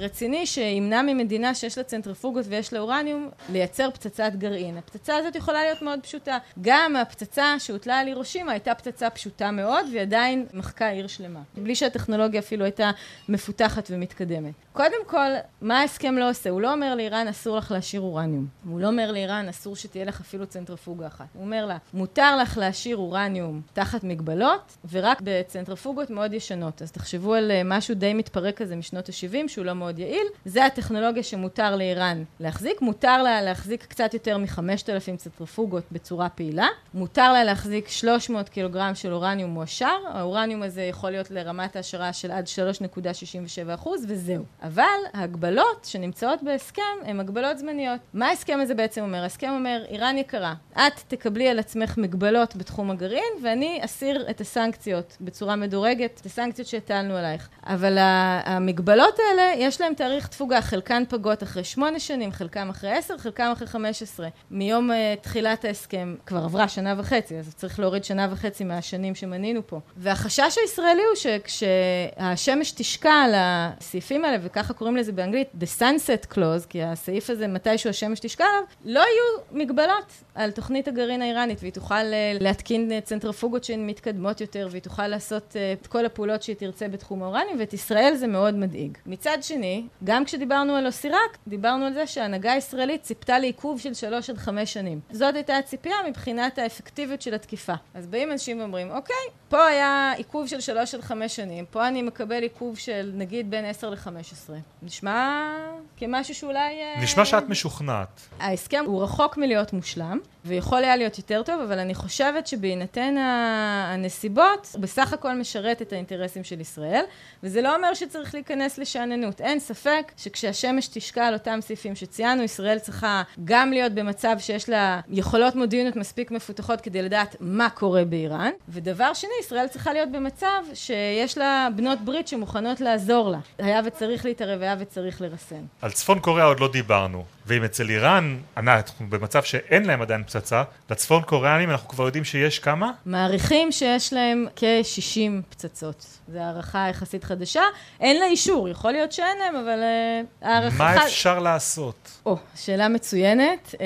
רציני 0.00 0.46
שימנע 0.46 1.02
ממדינה 1.02 1.54
שיש 1.54 1.78
לה 1.78 1.84
צנטריפוגות 1.84 2.44
ויש 2.48 2.72
לה 2.72 2.80
אורניום 2.80 3.30
לייצר 3.52 3.90
פצצת 3.90 4.32
גרעין. 4.38 4.78
הפצצה 4.78 5.16
הזאת 5.16 5.36
יכולה 5.36 5.62
להיות 5.62 5.82
מאוד 5.82 6.00
פשוטה. 6.02 6.38
גם 6.60 6.96
הפצצה 6.96 7.54
שהוטלה 7.58 7.98
על 7.98 8.06
הירושימה 8.06 8.52
הייתה 8.52 8.74
פצצה 8.74 9.10
פשוטה 9.10 9.50
מאוד 9.50 9.86
והיא 9.90 10.00
עדיין 10.00 10.46
מחקה 10.54 10.88
עיר 10.88 11.06
שלמה. 11.06 11.40
בלי 11.56 11.74
שהטכנולוגיה 11.74 12.40
אפילו 12.40 12.64
הייתה 12.64 12.90
מפותחת 13.28 13.88
ומתקדמת. 13.90 14.52
קודם 14.72 15.06
כל, 15.06 15.30
מה 15.60 15.80
ההסכם 15.80 16.14
לא 16.14 16.30
עושה? 16.30 16.50
הוא 16.50 16.60
לא 16.60 16.72
אומר 16.72 16.94
לאיראן 16.94 17.28
אסור 17.28 17.56
לך 17.56 17.70
להשאיר 17.70 18.00
אורניום. 18.00 18.46
הוא 18.68 18.80
לא 18.80 18.86
אומר 18.86 19.12
לאיראן 19.12 19.48
אסור 19.48 19.76
שתהיה 19.76 20.04
לך 20.04 20.20
אפילו 20.20 20.46
צנטריפוגה 20.46 21.06
אחת. 21.06 21.26
הוא 21.32 21.44
אומר 21.44 21.66
לה, 21.66 21.76
מותר 21.94 22.36
לך 22.36 22.58
להשאיר 22.58 22.96
אורניום 22.96 23.60
תחת 23.72 24.04
מגבלות 24.04 24.76
ורק 24.90 25.20
בצנטריפוגות 25.24 26.10
מאוד 26.10 26.32
ישנות. 26.32 26.82
אז 26.82 26.92
תחשבו 26.92 27.34
על 27.34 27.50
אה, 27.50 27.62
משהו 27.64 27.94
די 27.94 28.14
מתפרק 28.14 28.56
כזה 28.56 28.76
משנות 28.76 29.08
ה-70 29.08 29.48
שהוא 29.48 29.63
לא 29.64 29.72
מאוד 29.72 29.98
יעיל. 29.98 30.26
זה 30.44 30.64
הטכנולוגיה 30.64 31.22
שמותר 31.22 31.76
לאיראן 31.76 32.24
להחזיק. 32.40 32.82
מותר 32.82 33.22
לה 33.22 33.42
להחזיק 33.42 33.84
קצת 33.84 34.14
יותר 34.14 34.38
מ-5,000 34.38 35.16
צנטריפוגות 35.16 35.84
בצורה 35.92 36.28
פעילה. 36.28 36.66
מותר 36.94 37.32
לה 37.32 37.44
להחזיק 37.44 37.88
300 37.88 38.48
קילוגרם 38.48 38.94
של 38.94 39.12
אורניום 39.12 39.50
מועשר. 39.50 39.96
האורניום 40.08 40.62
הזה 40.62 40.82
יכול 40.82 41.10
להיות 41.10 41.30
לרמת 41.30 41.76
העשרה 41.76 42.12
של 42.12 42.30
עד 42.30 42.44
3.67 42.82 43.74
אחוז, 43.74 44.04
וזהו. 44.08 44.44
אבל 44.62 44.84
ההגבלות 45.12 45.84
שנמצאות 45.84 46.42
בהסכם 46.42 46.82
הן 47.04 47.20
הגבלות 47.20 47.58
זמניות. 47.58 48.00
מה 48.14 48.28
ההסכם 48.28 48.58
הזה 48.62 48.74
בעצם 48.74 49.02
אומר? 49.02 49.22
ההסכם 49.22 49.50
אומר, 49.50 49.84
איראן 49.88 50.18
יקרה, 50.18 50.54
את 50.72 51.00
תקבלי 51.08 51.48
על 51.48 51.58
עצמך 51.58 51.98
מגבלות 51.98 52.56
בתחום 52.56 52.90
הגרעין, 52.90 53.32
ואני 53.42 53.80
אסיר 53.84 54.30
את 54.30 54.40
הסנקציות 54.40 55.16
בצורה 55.20 55.56
מדורגת, 55.56 56.20
את 56.20 56.26
הסנקציות 56.26 56.68
שהטלנו 56.68 57.16
עלייך. 57.16 57.48
אבל 57.66 57.96
המגבלות 58.44 59.18
האלה, 59.18 59.53
יש 59.56 59.80
להן 59.80 59.94
תאריך 59.94 60.26
תפוגה, 60.26 60.60
חלקן 60.60 61.02
פגות 61.08 61.42
אחרי 61.42 61.64
שמונה 61.64 61.98
שנים, 61.98 62.32
חלקם 62.32 62.70
אחרי 62.70 62.90
עשר, 62.90 63.18
חלקם 63.18 63.50
אחרי 63.52 63.66
חמש 63.66 64.02
עשרה. 64.02 64.28
מיום 64.50 64.90
uh, 64.90 64.94
תחילת 65.20 65.64
ההסכם 65.64 66.14
כבר 66.26 66.44
עברה 66.44 66.68
שנה 66.68 66.94
וחצי, 66.98 67.38
אז 67.38 67.54
צריך 67.54 67.80
להוריד 67.80 68.04
שנה 68.04 68.28
וחצי 68.30 68.64
מהשנים 68.64 69.14
שמנינו 69.14 69.66
פה. 69.66 69.80
והחשש 69.96 70.58
הישראלי 70.62 71.02
הוא 71.02 71.14
שכשהשמש 71.14 72.70
תשקע 72.70 73.12
על 73.12 73.32
הסעיפים 73.36 74.24
האלה, 74.24 74.38
וככה 74.42 74.74
קוראים 74.74 74.96
לזה 74.96 75.12
באנגלית, 75.12 75.48
the 75.60 75.80
sunset 75.80 76.34
clause, 76.34 76.66
כי 76.68 76.82
הסעיף 76.82 77.30
הזה, 77.30 77.46
מתישהו 77.46 77.90
השמש 77.90 78.20
תשקע 78.20 78.44
עליו, 78.44 78.62
לא 78.84 79.00
יהיו 79.00 79.60
מגבלות 79.64 80.12
על 80.34 80.50
תוכנית 80.50 80.88
הגרעין 80.88 81.22
האיראנית, 81.22 81.58
והיא 81.60 81.72
תוכל 81.72 81.94
uh, 81.94 82.42
להתקין 82.42 82.90
uh, 82.90 83.06
צנטרפוגות 83.06 83.64
שהן 83.64 83.86
מתקדמות 83.86 84.40
יותר, 84.40 84.68
והיא 84.70 84.82
תוכל 84.82 85.08
לעשות 85.08 85.52
uh, 85.52 85.82
את 85.82 85.86
כל 85.86 86.06
הפעולות 86.06 86.42
שהיא 86.42 86.56
תרצה 86.56 86.88
בתחום 86.88 87.22
האורניום, 87.22 87.56
ואת 87.58 87.72
ישראל 87.72 88.14
זה 88.14 88.26
מאוד 88.26 88.54
מדאיג. 88.54 88.98
מצד 89.06 89.38
שני, 89.48 89.86
גם 90.04 90.24
כשדיברנו 90.24 90.76
על 90.76 90.86
אוסיראק, 90.86 91.38
דיברנו 91.46 91.84
על 91.84 91.92
זה 91.92 92.06
שההנהגה 92.06 92.52
הישראלית 92.52 93.02
ציפתה 93.02 93.38
לעיכוב 93.38 93.80
של 93.80 93.94
שלוש 93.94 94.30
עד 94.30 94.38
חמש 94.38 94.72
שנים. 94.72 95.00
זאת 95.10 95.34
הייתה 95.34 95.56
הציפייה 95.56 95.96
מבחינת 96.08 96.58
האפקטיביות 96.58 97.22
של 97.22 97.34
התקיפה. 97.34 97.72
אז 97.94 98.06
באים 98.06 98.32
אנשים 98.32 98.60
ואומרים, 98.60 98.90
אוקיי, 98.90 99.16
פה 99.48 99.66
היה 99.66 100.12
עיכוב 100.16 100.46
של 100.46 100.60
שלוש 100.60 100.94
עד 100.94 101.00
חמש 101.00 101.36
שנים, 101.36 101.64
פה 101.70 101.88
אני 101.88 102.02
מקבל 102.02 102.42
עיכוב 102.42 102.78
של 102.78 103.10
נגיד 103.14 103.50
בין 103.50 103.64
עשר 103.64 103.90
לחמש 103.90 104.32
עשרה. 104.32 104.56
נשמע 104.82 105.50
כמשהו 105.96 106.34
שאולי... 106.34 106.74
נשמע 107.02 107.24
שאת 107.24 107.48
משוכנעת. 107.48 108.20
ההסכם 108.40 108.84
הוא 108.86 109.02
רחוק 109.02 109.36
מלהיות 109.36 109.72
מושלם, 109.72 110.18
ויכול 110.44 110.84
היה 110.84 110.96
להיות 110.96 111.18
יותר 111.18 111.42
טוב, 111.42 111.60
אבל 111.60 111.78
אני 111.78 111.94
חושבת 111.94 112.46
שבהינתן 112.46 113.14
הנסיבות, 113.18 114.68
הוא 114.72 114.80
בסך 114.80 115.12
הכל 115.12 115.34
משרת 115.34 115.82
את 115.82 115.92
האינטרסים 115.92 116.44
של 116.44 116.60
ישראל, 116.60 117.04
וזה 117.42 117.62
לא 117.62 117.76
אומר 117.76 117.94
שצריך 117.94 118.34
להיכנס 118.34 118.78
לשאננות. 118.78 119.40
אין 119.40 119.60
ספק 119.60 120.12
שכשהשמש 120.16 120.88
תשקע 120.88 121.26
על 121.26 121.34
אותם 121.34 121.58
סעיפים 121.62 121.96
שציינו, 121.96 122.42
ישראל 122.42 122.78
צריכה 122.78 123.22
גם 123.44 123.72
להיות 123.72 123.92
במצב 123.92 124.36
שיש 124.38 124.68
לה 124.68 125.00
יכולות 125.08 125.54
מודיעיניות 125.54 125.96
מספיק 125.96 126.30
מפותחות 126.30 126.80
כדי 126.80 127.02
לדעת 127.02 127.36
מה 127.40 127.70
קורה 127.70 128.04
באיראן, 128.04 128.50
ודבר 128.68 129.14
שני, 129.14 129.30
ישראל 129.40 129.68
צריכה 129.68 129.92
להיות 129.92 130.12
במצב 130.12 130.62
שיש 130.74 131.38
לה 131.38 131.68
בנות 131.76 132.00
ברית 132.00 132.28
שמוכנות 132.28 132.80
לעזור 132.80 133.30
לה. 133.30 133.38
היה 133.58 133.80
וצריך 133.84 134.24
להתערב, 134.24 134.62
היה 134.62 134.76
וצריך 134.78 135.20
לרסן. 135.20 135.64
על 135.82 135.90
צפון 135.90 136.18
קוריאה 136.20 136.46
עוד 136.46 136.60
לא 136.60 136.68
דיברנו, 136.72 137.24
ואם 137.46 137.64
אצל 137.64 137.90
איראן, 137.90 138.38
אנחנו 138.56 139.06
במצב 139.10 139.42
שאין 139.42 139.84
להם 139.84 140.02
עדיין 140.02 140.24
פצצה, 140.24 140.62
לצפון 140.90 141.22
קוריאנים 141.22 141.70
אנחנו 141.70 141.88
כבר 141.88 142.04
יודעים 142.06 142.24
שיש 142.24 142.58
כמה? 142.58 142.90
מעריכים 143.06 143.72
שיש 143.72 144.12
להם 144.12 144.46
כ-60 144.56 145.42
פצצות. 145.50 146.18
זו 146.28 146.38
הערכה 146.38 146.86
יחסית 146.90 147.24
חדשה. 147.24 147.62
אין 148.00 148.20
לה 148.20 148.26
אישור, 148.26 148.68
יכול 148.68 148.92
להיות 148.92 149.12
שאין 149.12 149.38
להם, 149.38 149.56
אבל 149.56 149.80
uh, 149.80 150.46
הערכה... 150.46 150.84
מה 150.84 151.04
אפשר 151.06 151.38
לעשות? 151.38 152.10
או, 152.26 152.36
שאלה 152.56 152.88
מצוינת. 152.88 153.74
Uh, 153.74 153.78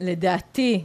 לדעתי, 0.00 0.84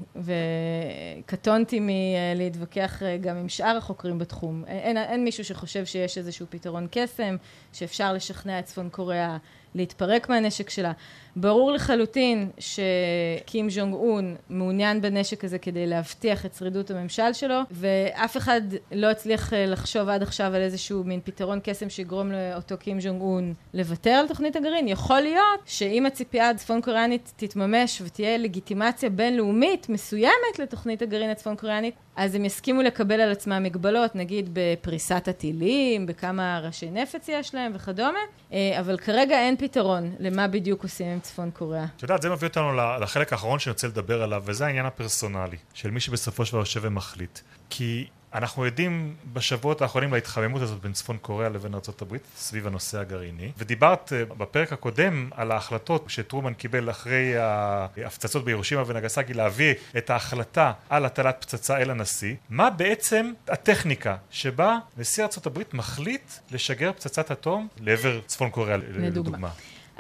וקטונתי 1.25 1.79
מלהתווכח 1.81 3.01
uh, 3.01 3.23
גם 3.23 3.37
עם 3.37 3.49
שאר 3.49 3.77
החוקרים 3.77 4.19
בתחום, 4.19 4.63
אין, 4.67 4.97
אין 4.97 5.23
מישהו 5.23 5.45
שחושב 5.45 5.85
שיש 5.85 6.17
איזשהו 6.17 6.45
פתרון 6.49 6.87
קסם, 6.91 7.35
שאפשר 7.73 8.13
לשכנע 8.13 8.59
את 8.59 8.65
צפון 8.65 8.89
קוריאה 8.89 9.37
להתפרק 9.75 10.29
מהנשק 10.29 10.69
שלה. 10.69 10.91
ברור 11.35 11.71
לחלוטין 11.71 12.49
שקים 12.59 13.69
ז'ונג 13.69 13.93
און 13.93 14.35
מעוניין 14.49 15.01
בנשק 15.01 15.43
הזה 15.43 15.59
כדי 15.59 15.87
להבטיח 15.87 16.45
את 16.45 16.53
שרידות 16.53 16.91
הממשל 16.91 17.33
שלו, 17.33 17.59
ואף 17.71 18.37
אחד 18.37 18.61
לא 18.91 19.07
הצליח 19.07 19.53
אה, 19.53 19.65
לחשוב 19.65 20.09
עד 20.09 20.23
עכשיו 20.23 20.55
על 20.55 20.61
איזשהו 20.69 21.03
מין 21.03 21.19
פתרון 21.23 21.60
קסם 21.63 21.89
שיגרום 21.89 22.32
לאותו 22.32 22.75
קים 22.77 23.01
ז'ונג 23.01 23.21
און 23.21 23.53
לוותר 23.73 24.10
על 24.10 24.27
תוכנית 24.27 24.55
הגרעין. 24.55 24.88
יכול 24.88 25.19
להיות 25.19 25.60
שאם 25.65 26.05
הציפייה 26.05 26.49
הצפון 26.49 26.82
קוריאנית 26.82 27.34
תתממש 27.36 28.01
ותהיה 28.05 28.38
לגיטימציה 28.38 29.10
בינלאומית 29.10 29.89
מסוימת 29.89 30.60
לתוכנית 30.60 31.01
הגרעין 31.01 31.29
הצפון 31.29 31.55
קוריאנית, 31.55 31.95
אז 32.15 32.36
הם 32.36 32.45
יסכימו 32.45 32.82
לקבל 32.82 33.21
על 33.21 33.32
עצמם 33.32 33.63
מגבלות, 33.63 34.15
נגיד 34.15 34.49
בפריסת 34.53 35.27
הטילים, 35.27 36.05
בכמה 36.05 36.60
ראשי 36.60 36.89
נפץ 36.91 37.29
יש 37.29 37.55
להם 37.55 37.71
וכדומה, 37.75 38.19
אה, 38.53 38.79
אבל 38.79 38.97
כרגע 38.97 39.39
אין 39.39 39.58
פתרון 39.58 40.15
למה 40.19 40.47
בדיוק 40.47 40.84
עושים 40.84 41.08
עם 41.08 41.19
צפון 41.19 41.51
קוריאה. 41.51 41.86
את 41.97 42.01
יודעת, 42.01 42.21
זה 42.21 42.29
מביא 42.29 42.47
אותנו 42.47 42.73
לחלק 43.01 43.34
האחרון 43.34 43.60
שאני 43.60 43.71
רוצה 43.71 43.88
לדבר 43.88 44.23
עליו, 44.23 44.43
וזה 44.45 44.65
העניין 44.65 44.86
הפרסונלי, 44.86 45.58
של 45.73 45.91
מי 45.91 45.99
שבסופו 45.99 46.45
של 46.45 46.51
דבר 46.51 46.62
יושב 46.62 46.79
ומחליט. 46.84 47.39
כי 47.69 48.08
אנחנו 48.33 48.63
עדים 48.63 49.15
בשבועות 49.33 49.81
האחרונים 49.81 50.13
להתחממות 50.13 50.61
הזאת 50.61 50.81
בין 50.81 50.93
צפון 50.93 51.17
קוריאה 51.21 51.49
לבין 51.49 51.73
ארה"ב 51.73 52.17
סביב 52.37 52.67
הנושא 52.67 52.99
הגרעיני. 52.99 53.51
ודיברת 53.57 54.13
אה, 54.13 54.25
בפרק 54.25 54.73
הקודם 54.73 55.29
על 55.31 55.51
ההחלטות 55.51 56.05
שטרומן 56.07 56.53
קיבל 56.53 56.89
אחרי 56.89 57.37
ההפצצות 57.37 58.45
בירושימה 58.45 58.83
ונגסקי 58.87 59.33
להביא 59.33 59.73
את 59.97 60.09
ההחלטה 60.09 60.71
על 60.89 61.05
הטלת 61.05 61.37
פצצה 61.39 61.77
אל 61.77 61.89
הנשיא. 61.89 62.35
מה 62.49 62.69
בעצם 62.69 63.31
הטכניקה 63.47 64.15
שבה 64.31 64.77
נשיא 64.97 65.23
ארה"ב 65.23 65.59
מחליט 65.73 66.31
לשגר 66.51 66.91
פצצת 66.93 67.31
אטום 67.31 67.67
לעבר 67.79 68.19
צפון 68.25 68.49
קוריאה 68.49 68.77
לדוגמה. 68.77 69.49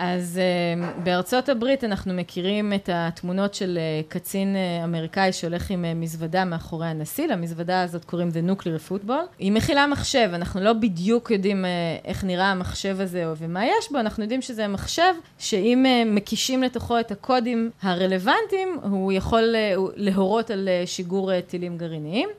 אז 0.01 0.39
uh, 0.39 0.99
בארצות 1.03 1.49
הברית 1.49 1.83
אנחנו 1.83 2.13
מכירים 2.13 2.73
את 2.73 2.89
התמונות 2.93 3.53
של 3.53 3.79
uh, 3.79 4.11
קצין 4.11 4.55
uh, 4.55 4.83
אמריקאי 4.83 5.33
שהולך 5.33 5.71
עם 5.71 5.85
מזוודה 5.95 6.45
מאחורי 6.45 6.87
הנשיא, 6.87 7.27
למזוודה 7.27 7.81
הזאת 7.81 8.05
קוראים 8.05 8.29
The 8.29 8.51
Nuclear 8.51 8.91
Football. 8.91 9.39
היא 9.39 9.51
מכילה 9.51 9.87
מחשב, 9.87 10.29
אנחנו 10.33 10.61
לא 10.61 10.73
בדיוק 10.73 11.31
יודעים 11.31 11.65
איך 12.05 12.23
נראה 12.23 12.51
המחשב 12.51 13.01
הזה 13.01 13.33
ומה 13.37 13.65
יש 13.65 13.91
בו, 13.91 13.99
אנחנו 13.99 14.23
יודעים 14.23 14.41
שזה 14.41 14.67
מחשב 14.67 15.13
שאם 15.37 15.85
מקישים 16.05 16.63
לתוכו 16.63 16.99
את 16.99 17.11
הקודים 17.11 17.71
הרלוונטיים, 17.81 18.79
הוא 18.83 19.11
יכול 19.11 19.55
להורות 19.95 20.51
על 20.51 20.69
שיגור 20.85 21.41
טילים 21.41 21.77
גרעיניים. 21.77 22.29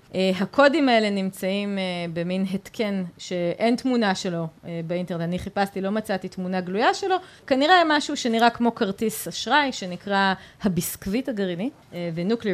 הקודים 0.40 0.88
האלה 0.88 1.10
נמצאים 1.10 1.78
במין 2.12 2.46
התקן 2.54 3.04
שאין 3.18 3.76
תמונה 3.76 4.14
שלו 4.14 4.46
באינטרנט, 4.86 5.20
אני 5.20 5.38
חיפשתי, 5.38 5.80
לא 5.80 5.90
מצאתי 5.90 6.28
תמונה 6.28 6.60
גלויה 6.60 6.94
שלו. 6.94 7.16
כנראה 7.50 7.82
משהו 7.86 8.16
שנראה 8.16 8.50
כמו 8.50 8.74
כרטיס 8.74 9.28
אשראי, 9.28 9.72
שנקרא 9.72 10.34
הביסקוויט 10.62 11.28
הגרעיני, 11.28 11.70
אה, 11.94 12.10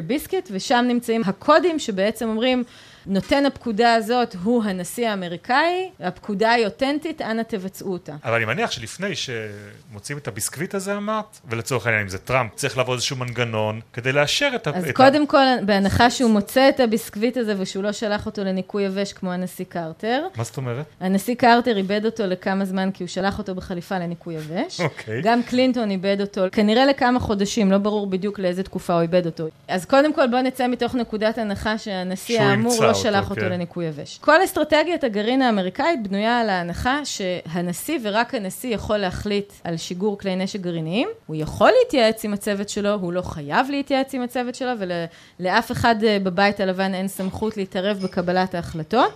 biscuit, 0.07 0.49
ושם 0.53 0.85
נמצאים 0.89 1.23
הקודים 1.27 1.79
שבעצם 1.79 2.29
אומרים, 2.29 2.65
נותן 3.07 3.47
הפקודה 3.47 3.95
הזאת 3.95 4.37
הוא 4.43 4.65
הנשיא 4.65 5.09
האמריקאי, 5.09 5.91
הפקודה 6.01 6.53
היא 6.53 6.65
אותנטית, 6.65 7.23
אנא 7.23 7.43
תבצעו 7.43 7.93
אותה. 7.93 8.13
אבל 8.25 8.35
אני 8.35 8.45
מניח 8.45 8.71
שלפני 8.71 9.13
שמוצאים 9.17 10.19
את 10.19 10.29
הביסקוויט 10.29 10.75
הזה 10.75 10.97
אמרת, 10.97 11.41
ולצורך 11.51 11.87
העניין 11.87 12.03
אם 12.03 12.09
זה 12.09 12.19
טראמפ, 12.19 12.55
צריך 12.55 12.79
לעבוד 12.79 12.95
איזשהו 12.95 13.17
מנגנון 13.17 13.81
כדי 13.93 14.13
לאשר 14.13 14.51
את 14.55 14.67
ה... 14.67 14.71
אז 14.75 14.85
קודם 14.95 15.23
ה... 15.23 15.27
כל, 15.27 15.45
בהנחה 15.67 16.11
שהוא 16.11 16.31
מוצא 16.31 16.69
את 16.69 16.81
הביסקוויט 16.81 17.37
הזה 17.37 17.55
ושהוא 17.59 17.83
לא 17.83 17.93
שלח 17.93 18.27
אותו 18.27 18.45
לניקוי 18.45 18.83
יבש 18.83 19.13
כמו 19.13 19.33
הנשיא 19.33 19.65
קרטר. 19.69 20.27
מה 20.37 20.45
זאת 20.45 20.57
אומרת? 20.57 20.87
הנשיא 21.01 21.35
קרטר 21.35 21.77
איבד 21.77 22.05
אותו 22.05 22.27
לכמה 22.27 22.65
זמן 22.65 22.91
כי 22.91 23.03
הוא 23.03 23.09
שלח 23.09 23.39
אותו 23.39 23.55
בחליפה 23.55 23.99
לניקוי 23.99 24.35
יבש. 24.35 24.81
אוקיי. 24.81 25.23
גם 25.23 25.43
קלינטון 25.43 25.91
איבד 25.91 26.17
אותו, 26.21 26.41
כנראה 26.53 26.87
לכמה 26.87 27.21
חודשים, 27.21 27.73
לא 27.73 27.79
ברור 27.79 28.07
בדיוק 28.07 28.39
לאיזה 28.39 28.63
תקופה 28.63 28.93
הוא 28.93 29.03
איבד 29.03 29.27
אותו. 29.27 29.49
אז 29.69 29.85
קודם 29.85 30.13
כל 30.13 30.27
בוא 30.27 30.41
נצא 30.41 30.67
מתוך 30.69 30.95
נקודת 30.95 31.39
הנחה 31.39 31.79
שהנשיא 31.79 32.41
האמור 32.41 32.85
לא 32.85 32.95
שלח 33.03 33.31
אותו 33.31 33.41
כן. 33.41 33.49
לניקוי 33.53 33.85
יבש. 33.85 34.19
כל 34.19 34.45
אסטרטגיית 34.45 35.05
הגרעין 35.05 35.43
האמריקאית 35.43 36.09
בנויה 36.09 36.41
על 36.41 36.51
ההנחה 36.51 37.01
שהנשיא 37.05 37.99
ורק 38.03 38.35
הנשיא 38.35 38.75
יכול 38.75 38.97
להחליט 38.97 39.53
על 39.65 39.77
שיגור 39.77 40.19
כלי 40.19 40.37
נשק 40.37 40.61
גרעיניים. 40.61 41.09
הוא 41.27 41.37
יכול 41.37 41.71
להתייעץ 41.83 42.25
עם 42.25 42.33
הצוות 42.33 42.69
שלו, 42.69 42.95
הוא 42.95 43.13
לא 43.13 43.23
חייב 43.23 43.67
להתייעץ 43.71 44.15
עם 44.15 44.23
הצוות 44.23 44.55
שלו, 44.55 44.71
ולאף 45.41 45.73
אחד 45.73 46.05
אה, 46.05 46.19
בבית 46.23 46.61
הלבן 46.61 46.95
אין 46.95 47.09
סמכות 47.09 47.57
להתערב 47.57 47.99
בקבלת 48.03 48.55
ההחלטות. 48.55 49.13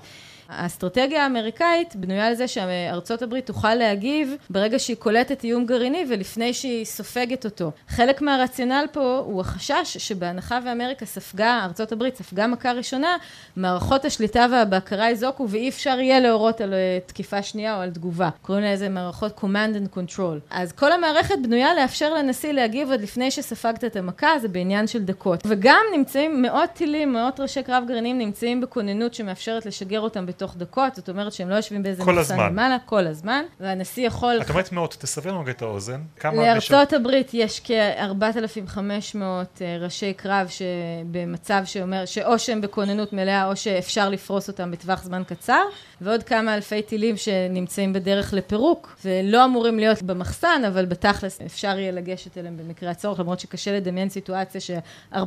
האסטרטגיה 0.51 1.23
האמריקאית 1.23 1.97
בנויה 1.97 2.27
על 2.27 2.35
זה 2.35 2.49
שארצות 2.49 3.23
הברית 3.23 3.47
תוכל 3.47 3.75
להגיב 3.75 4.35
ברגע 4.51 4.79
שהיא 4.79 4.97
קולטת 4.97 5.45
איום 5.45 5.67
גרעיני 5.67 6.05
ולפני 6.09 6.55
שהיא 6.55 6.85
סופגת 6.85 7.45
אותו. 7.45 7.71
חלק 7.89 8.23
מהרציונל 8.23 8.85
פה 8.93 9.23
הוא 9.27 9.41
החשש 9.41 9.97
שבהנחה 9.99 10.59
ואמריקה 10.65 11.07
ספגה, 11.07 11.61
ארצות 11.65 11.93
הברית 11.93 12.17
ספגה 12.17 12.47
מכה 12.47 12.73
ראשונה, 12.73 13.17
מערכות 13.57 14.05
השליטה 14.05 14.47
והבקרה 14.53 15.11
יזוקו 15.11 15.49
ואי 15.49 15.69
אפשר 15.69 15.99
יהיה 16.01 16.21
להורות 16.21 16.61
על 16.61 16.75
אה, 16.75 16.99
תקיפה 17.07 17.43
שנייה 17.43 17.77
או 17.77 17.81
על 17.81 17.91
תגובה. 17.91 18.29
קוראים 18.43 18.65
לזה 18.65 18.89
מערכות 18.89 19.39
command 19.39 19.77
and 19.77 19.97
control. 19.97 20.39
אז 20.51 20.73
כל 20.73 20.93
המערכת 20.93 21.35
בנויה 21.43 21.75
לאפשר 21.75 22.15
לנשיא 22.15 22.53
להגיב 22.53 22.91
עוד 22.91 23.01
לפני 23.01 23.31
שספגת 23.31 23.85
את 23.85 23.97
המכה, 23.97 24.39
זה 24.41 24.49
בעניין 24.49 24.87
של 24.87 25.03
דקות. 25.03 25.41
וגם 25.47 25.83
נמצאים 25.97 26.43
מאות 26.43 26.71
טילים, 26.71 27.13
מאות 27.13 27.41
ראשי 27.41 27.63
קרב 27.63 27.85
גרעיניים 27.89 28.19
נמצאים 28.19 28.61
בכוננות 28.61 29.15
שמאפשרת 29.15 29.67
לשגר 29.67 30.01
אותם 30.01 30.27
בתוך 30.41 30.57
דקות, 30.57 30.95
זאת 30.95 31.09
אומרת 31.09 31.33
שהם 31.33 31.49
לא 31.49 31.55
יושבים 31.55 31.83
באיזה 31.83 32.05
מחסן 32.05 32.41
למעלה, 32.41 32.77
כל 32.87 33.07
הזמן, 33.07 33.45
והנשיא 33.61 34.07
יכול... 34.07 34.39
את 34.43 34.51
אומרת 34.51 34.73
מאות, 34.73 34.97
תסבר 35.01 35.31
לנו 35.31 35.51
את 35.51 35.63
האוזן. 35.63 36.01
לארצות 36.25 36.93
הברית 36.93 37.31
יש 37.35 37.61
כ-4,500 37.65 39.17
אה, 39.17 39.77
ראשי 39.81 40.13
קרב 40.13 40.49
שבמצב 40.49 41.63
שאומר, 41.65 42.05
שאו 42.07 42.39
שהם 42.39 42.61
בכוננות 42.61 43.13
מלאה 43.13 43.47
או 43.47 43.57
שאפשר 43.57 44.09
לפרוס 44.09 44.49
אותם 44.49 44.71
בטווח 44.71 45.03
זמן 45.03 45.23
קצר, 45.27 45.63
ועוד 46.01 46.23
כמה 46.23 46.55
אלפי 46.55 46.83
טילים 46.83 47.17
שנמצאים 47.17 47.93
בדרך 47.93 48.35
לפירוק, 48.35 48.97
ולא 49.05 49.45
אמורים 49.45 49.79
להיות 49.79 50.03
במחסן, 50.03 50.63
אבל 50.69 50.85
בתכלס 50.85 51.41
אפשר 51.41 51.79
יהיה 51.79 51.93
לגשת 51.93 52.39
אליהם 52.39 52.57
במקרה 52.57 52.91
הצורך, 52.91 53.21
למרות 53.21 53.41
שקשה 53.41 53.77
לדמיין 53.77 54.09
סיטואציה 54.09 54.61
ש-4,500 54.61 55.19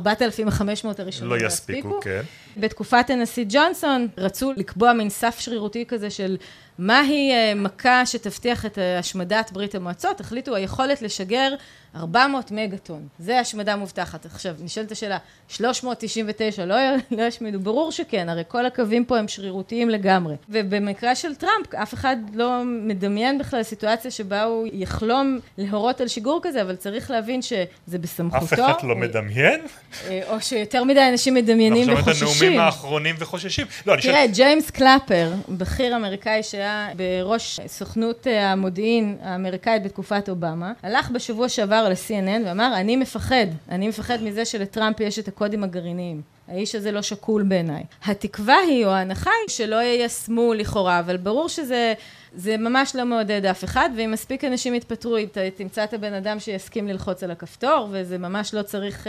הראשונים 0.98 1.40
לא 1.40 1.46
יספיקו. 1.46 2.00
כן. 2.00 2.22
בתקופת 2.56 3.10
הנשיא 3.10 3.44
ג'ונסון 3.48 4.08
רצו 4.18 4.52
לקבוע 4.56 4.92
מין 5.04 5.10
סף 5.10 5.38
שרירותי 5.40 5.86
כזה 5.86 6.10
של 6.10 6.36
מהי 6.78 7.32
אה, 7.32 7.52
מכה 7.56 8.06
שתבטיח 8.06 8.66
את 8.66 8.78
השמדת 8.98 9.50
ברית 9.52 9.74
המועצות? 9.74 10.20
החליטו 10.20 10.54
היכולת 10.54 11.02
לשגר 11.02 11.54
400 11.96 12.50
מגה-טון. 12.50 13.08
זה 13.18 13.40
השמדה 13.40 13.76
מובטחת. 13.76 14.26
עכשיו, 14.26 14.54
נשאלת 14.60 14.92
השאלה, 14.92 15.18
399 15.48 16.64
לא, 16.64 16.76
לא 17.10 17.22
ישמידו? 17.22 17.60
ברור 17.60 17.92
שכן, 17.92 18.28
הרי 18.28 18.42
כל 18.48 18.66
הקווים 18.66 19.04
פה 19.04 19.18
הם 19.18 19.28
שרירותיים 19.28 19.90
לגמרי. 19.90 20.34
ובמקרה 20.48 21.14
של 21.14 21.34
טראמפ, 21.34 21.74
אף 21.74 21.94
אחד 21.94 22.16
לא 22.34 22.62
מדמיין 22.64 23.38
בכלל 23.38 23.62
סיטואציה 23.62 24.10
שבה 24.10 24.42
הוא 24.42 24.68
יחלום 24.72 25.38
להורות 25.58 26.00
על 26.00 26.08
שיגור 26.08 26.40
כזה, 26.42 26.62
אבל 26.62 26.76
צריך 26.76 27.10
להבין 27.10 27.42
שזה 27.42 27.98
בסמכותו. 28.00 28.44
אף 28.44 28.52
אחד 28.52 28.72
לא 28.82 28.96
מדמיין? 28.96 29.60
אה, 30.06 30.20
או 30.28 30.40
שיותר 30.40 30.84
מדי 30.84 31.08
אנשים 31.08 31.34
מדמיינים 31.34 31.92
וחוששים. 31.92 32.14
שומעים 32.14 32.36
את 32.36 32.42
הנאומים 32.42 32.60
האחרונים 32.60 33.14
וחוששים. 33.18 33.66
לא, 33.86 33.96
תראה, 34.02 34.26
ג'יימס 34.26 34.70
קלאפר, 34.70 35.32
בכיר 35.48 35.96
אמריקאי 35.96 36.42
שהיה 36.42 36.63
בראש 36.96 37.60
סוכנות 37.66 38.26
המודיעין 38.30 39.16
האמריקאית 39.22 39.82
בתקופת 39.82 40.28
אובמה, 40.28 40.72
הלך 40.82 41.10
בשבוע 41.10 41.48
שעבר 41.48 41.88
ל-CNN 41.88 42.46
ואמר, 42.46 42.72
אני 42.76 42.96
מפחד, 42.96 43.46
אני 43.68 43.88
מפחד 43.88 44.22
מזה 44.22 44.44
שלטראמפ 44.44 45.00
יש 45.00 45.18
את 45.18 45.28
הקודים 45.28 45.64
הגרעיניים. 45.64 46.22
האיש 46.48 46.74
הזה 46.74 46.92
לא 46.92 47.02
שקול 47.02 47.42
בעיניי. 47.42 47.82
התקווה 48.04 48.56
היא, 48.56 48.86
או 48.86 48.90
ההנחה 48.90 49.30
היא, 49.30 49.54
שלא 49.54 49.76
יישמו 49.76 50.54
לכאורה, 50.54 50.98
אבל 50.98 51.16
ברור 51.16 51.48
שזה 51.48 51.94
זה 52.36 52.56
ממש 52.56 52.96
לא 52.96 53.04
מעודד 53.04 53.46
אף 53.46 53.64
אחד, 53.64 53.90
ואם 53.96 54.10
מספיק 54.10 54.44
אנשים 54.44 54.74
יתפטרו, 54.74 55.16
תמצא 55.56 55.84
את 55.84 55.94
הבן 55.94 56.12
אדם 56.12 56.40
שיסכים 56.40 56.88
ללחוץ 56.88 57.22
על 57.22 57.30
הכפתור, 57.30 57.88
וזה 57.90 58.18
ממש 58.18 58.54
לא 58.54 58.62
צריך 58.62 59.06
uh, 59.06 59.08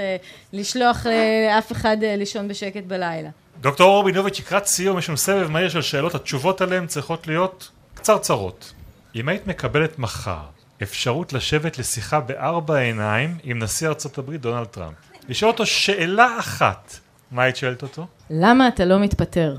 לשלוח 0.53 1.05
לאף 1.05 1.71
אחד 1.71 1.97
uh, 2.01 2.05
לישון 2.17 2.47
בשקט 2.47 2.83
בלילה. 2.83 3.29
דוקטור 3.65 3.87
אור 3.87 4.03
בינוביץ', 4.03 4.39
לקראת 4.39 4.65
סיום, 4.65 4.97
יש 4.99 5.09
לנו 5.09 5.17
סבב 5.17 5.51
מהיר 5.51 5.69
של 5.69 5.81
שאלות, 5.81 6.15
התשובות 6.15 6.61
עליהן 6.61 6.87
צריכות 6.87 7.27
להיות 7.27 7.71
קצרצרות. 7.93 8.73
אם 9.15 9.29
היית 9.29 9.47
מקבלת 9.47 9.99
מחר 9.99 10.41
אפשרות 10.83 11.33
לשבת 11.33 11.77
לשיחה 11.77 12.19
בארבע 12.19 12.77
עיניים 12.77 13.37
עם 13.43 13.63
נשיא 13.63 13.87
ארצות 13.87 14.17
הברית 14.17 14.41
דונלד 14.41 14.65
טראמפ, 14.65 14.95
לשאול 15.29 15.51
אותו 15.51 15.65
שאלה 15.65 16.39
אחת, 16.39 16.99
מה 17.31 17.43
היית 17.43 17.55
שואלת 17.55 17.81
אותו? 17.81 18.07
למה 18.29 18.67
אתה 18.67 18.85
לא 18.85 18.99
מתפטר? 18.99 19.55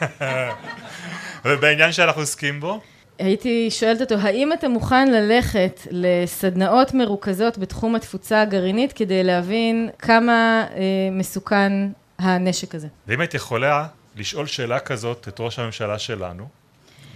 ובעניין 1.44 1.92
שאנחנו 1.92 2.20
עוסקים 2.20 2.60
בו? 2.60 2.80
הייתי 3.18 3.70
שואלת 3.70 4.00
אותו, 4.00 4.14
האם 4.14 4.52
אתה 4.52 4.68
מוכן 4.68 5.08
ללכת 5.08 5.80
לסדנאות 5.90 6.94
מרוכזות 6.94 7.58
בתחום 7.58 7.94
התפוצה 7.94 8.42
הגרעינית 8.42 8.92
כדי 8.92 9.24
להבין 9.24 9.90
כמה 9.98 10.66
אה, 10.74 10.80
מסוכן 11.12 11.72
הנשק 12.18 12.74
הזה? 12.74 12.88
ואם 13.06 13.20
היית 13.20 13.34
יכולה 13.34 13.86
לשאול 14.16 14.46
שאלה 14.46 14.80
כזאת 14.80 15.28
את 15.28 15.40
ראש 15.40 15.58
הממשלה 15.58 15.98
שלנו, 15.98 16.48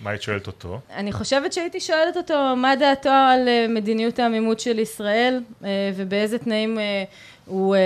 מה 0.02 0.10
היית 0.10 0.22
שואלת 0.22 0.46
אותו? 0.46 0.80
אני 0.94 1.12
חושבת 1.12 1.52
שהייתי 1.52 1.80
שואלת 1.80 2.16
אותו 2.16 2.56
מה 2.56 2.76
דעתו 2.76 3.08
על 3.08 3.48
אה, 3.48 3.66
מדיניות 3.68 4.18
העמימות 4.18 4.60
של 4.60 4.78
ישראל 4.78 5.42
אה, 5.64 5.68
ובאיזה 5.96 6.38
תנאים 6.38 6.78
אה, 6.78 7.04
הוא 7.46 7.76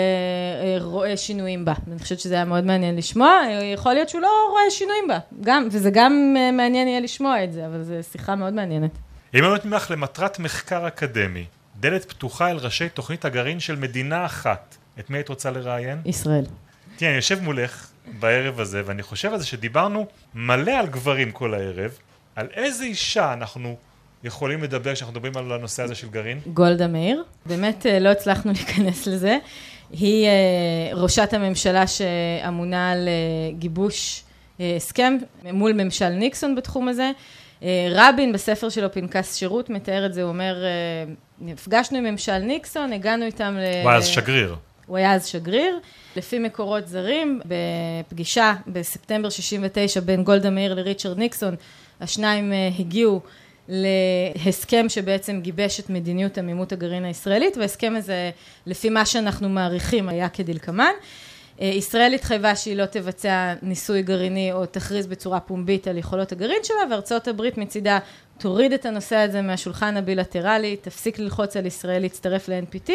רואה 0.80 1.16
שינויים 1.16 1.64
בה. 1.64 1.72
אני 1.90 1.98
חושבת 1.98 2.20
שזה 2.20 2.34
היה 2.34 2.44
מאוד 2.44 2.64
מעניין 2.64 2.96
לשמוע, 2.96 3.40
יכול 3.74 3.94
להיות 3.94 4.08
שהוא 4.08 4.20
לא 4.20 4.48
רואה 4.50 4.62
שינויים 4.70 5.08
בה, 5.08 5.18
גם, 5.40 5.68
וזה 5.70 5.90
גם 5.90 6.36
מעניין 6.52 6.88
יהיה 6.88 7.00
לשמוע 7.00 7.44
את 7.44 7.52
זה, 7.52 7.66
אבל 7.66 7.82
זו 7.82 7.94
שיחה 8.12 8.34
מאוד 8.34 8.52
מעניינת. 8.52 8.90
אם 9.34 9.44
אני 9.44 9.52
לך 9.70 9.90
למטרת 9.90 10.38
מחקר 10.38 10.88
אקדמי, 10.88 11.44
דלת 11.80 12.04
פתוחה 12.04 12.50
אל 12.50 12.56
ראשי 12.56 12.88
תוכנית 12.88 13.24
הגרעין 13.24 13.60
של 13.60 13.76
מדינה 13.76 14.26
אחת, 14.26 14.76
את 14.98 15.10
מי 15.10 15.18
היית 15.18 15.28
רוצה 15.28 15.50
לראיין? 15.50 15.98
ישראל. 16.04 16.44
תראה, 16.96 17.10
אני 17.10 17.16
יושב 17.16 17.42
מולך 17.42 17.90
בערב 18.18 18.60
הזה, 18.60 18.82
ואני 18.84 19.02
חושב 19.02 19.32
על 19.32 19.38
זה 19.38 19.46
שדיברנו 19.46 20.06
מלא 20.34 20.70
על 20.70 20.86
גברים 20.86 21.30
כל 21.30 21.54
הערב, 21.54 21.98
על 22.36 22.46
איזה 22.54 22.84
אישה 22.84 23.32
אנחנו 23.32 23.76
יכולים 24.24 24.62
לדבר 24.62 24.94
כשאנחנו 24.94 25.12
מדברים 25.12 25.36
על 25.36 25.52
הנושא 25.52 25.82
הזה 25.82 25.94
של 25.94 26.10
גרעין? 26.10 26.40
גולדה 26.46 26.86
מאיר. 26.86 27.22
באמת 27.46 27.86
אה, 27.86 27.98
לא 27.98 28.08
הצלחנו 28.08 28.52
להיכנס 28.56 29.06
לזה. 29.06 29.38
היא 29.90 30.26
אה, 30.26 30.90
ראשת 30.94 31.32
הממשלה 31.32 31.86
שאמונה 31.86 32.90
על 32.90 33.08
אה, 33.08 33.52
גיבוש 33.58 34.22
הסכם 34.76 35.16
מול 35.52 35.72
ממשל 35.72 36.08
ניקסון 36.08 36.54
בתחום 36.54 36.88
הזה. 36.88 37.10
רבין 37.90 38.32
בספר 38.32 38.68
שלו 38.68 38.92
פנקס 38.92 39.36
שירות 39.36 39.70
מתאר 39.70 40.06
את 40.06 40.14
זה, 40.14 40.22
הוא 40.22 40.28
אומר, 40.28 40.56
נפגשנו 41.40 41.98
עם 41.98 42.04
ממשל 42.04 42.38
ניקסון, 42.38 42.92
הגענו 42.92 43.24
איתם 43.24 43.56
ל... 43.58 43.82
הוא 43.82 43.90
היה 43.90 43.98
אז 43.98 44.06
שגריר. 44.06 44.56
הוא 44.86 44.96
היה 44.96 45.14
אז 45.14 45.26
שגריר. 45.26 45.78
לפי 46.16 46.38
מקורות 46.38 46.88
זרים, 46.88 47.40
בפגישה 47.44 48.54
בספטמבר 48.66 49.30
69 49.30 50.00
בין 50.00 50.24
גולדה 50.24 50.50
מאיר 50.50 50.74
לריצ'רד 50.74 51.18
ניקסון, 51.18 51.54
השניים 52.00 52.52
הגיעו 52.78 53.20
להסכם 53.68 54.88
שבעצם 54.88 55.40
גיבש 55.40 55.80
את 55.80 55.90
מדיניות 55.90 56.38
עמימות 56.38 56.72
הגרעין 56.72 57.04
הישראלית, 57.04 57.56
וההסכם 57.56 57.94
הזה, 57.96 58.30
לפי 58.66 58.88
מה 58.88 59.06
שאנחנו 59.06 59.48
מעריכים, 59.48 60.08
היה 60.08 60.28
כדלקמן. 60.28 60.92
אה, 61.60 61.66
ישראל 61.66 62.14
התחייבה 62.14 62.56
שהיא 62.56 62.76
לא 62.76 62.86
תבצע 62.86 63.54
ניסוי 63.62 64.02
גרעיני 64.02 64.52
או 64.52 64.66
תכריז 64.66 65.06
בצורה 65.06 65.40
פומבית 65.40 65.88
על 65.88 65.98
יכולות 65.98 66.32
הגרעין 66.32 66.60
שלה, 66.62 66.76
וארצות 66.90 67.28
הברית 67.28 67.58
מצידה 67.58 67.98
תוריד 68.38 68.72
את 68.72 68.86
הנושא 68.86 69.16
הזה 69.16 69.42
מהשולחן 69.42 69.96
הבילטרלי, 69.96 70.76
תפסיק 70.76 71.18
ללחוץ 71.18 71.56
על 71.56 71.66
ישראל 71.66 72.02
להצטרף 72.02 72.48
ל-NPT, 72.48 72.90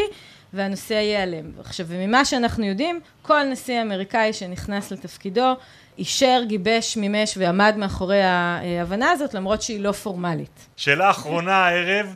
והנושא 0.54 0.94
ייעלם. 0.94 1.52
עכשיו, 1.60 1.86
וממה 1.90 2.26
שאנחנו 2.26 2.66
יודעים, 2.66 3.00
כל 3.22 3.44
נשיא 3.44 3.82
אמריקאי 3.82 4.34
שנכנס 4.34 4.92
לתפקידו, 4.92 5.54
אישר, 5.98 6.42
גיבש, 6.48 6.98
מימש 6.98 7.38
ועמד 7.38 7.76
מאחורי 7.78 8.22
ההבנה 8.22 9.12
הזאת, 9.12 9.34
למרות 9.34 9.62
שהיא 9.62 9.80
לא 9.80 9.92
פורמלית. 9.92 10.68
שאלה 10.76 11.10
אחרונה 11.10 11.56
הערב, 11.56 12.16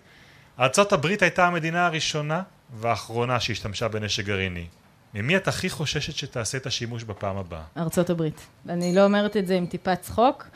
ארה"ב 0.59 1.05
הייתה 1.21 1.47
המדינה 1.47 1.85
הראשונה 1.85 2.41
והאחרונה 2.73 3.39
שהשתמשה 3.39 3.87
בנשק 3.87 4.25
גרעיני. 4.25 4.65
ממי 5.13 5.35
את 5.37 5.47
הכי 5.47 5.69
חוששת 5.69 6.15
שתעשה 6.15 6.57
את 6.57 6.65
השימוש 6.65 7.03
בפעם 7.03 7.37
הבאה? 7.37 7.61
ארצות 7.77 8.09
הברית. 8.09 8.45
אני 8.69 8.95
לא 8.95 9.03
אומרת 9.03 9.37
את 9.37 9.47
זה 9.47 9.55
עם 9.55 9.65
טיפת 9.65 10.01
צחוק. 10.01 10.47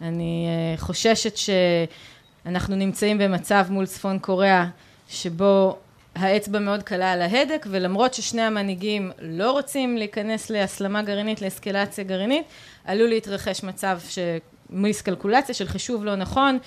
אני 0.00 0.46
אה, 0.48 0.78
חוששת 0.78 1.34
שאנחנו 1.36 2.76
נמצאים 2.76 3.18
במצב 3.18 3.66
מול 3.70 3.86
צפון 3.86 4.18
קוריאה 4.18 4.66
שבו 5.08 5.78
האצבע 6.14 6.58
מאוד 6.58 6.82
קלה 6.82 7.12
על 7.12 7.22
ההדק, 7.22 7.66
ולמרות 7.70 8.14
ששני 8.14 8.42
המנהיגים 8.42 9.10
לא 9.20 9.52
רוצים 9.52 9.96
להיכנס 9.96 10.50
להסלמה 10.50 11.02
גרעינית, 11.02 11.42
לאסקלציה 11.42 12.04
גרעינית, 12.04 12.44
עלול 12.84 13.08
להתרחש 13.08 13.62
מצב 13.62 13.98
ש... 14.08 14.18
מיסקלקולציה 14.70 15.54
של 15.54 15.68
חישוב 15.68 16.04
לא 16.04 16.16
נכון, 16.16 16.58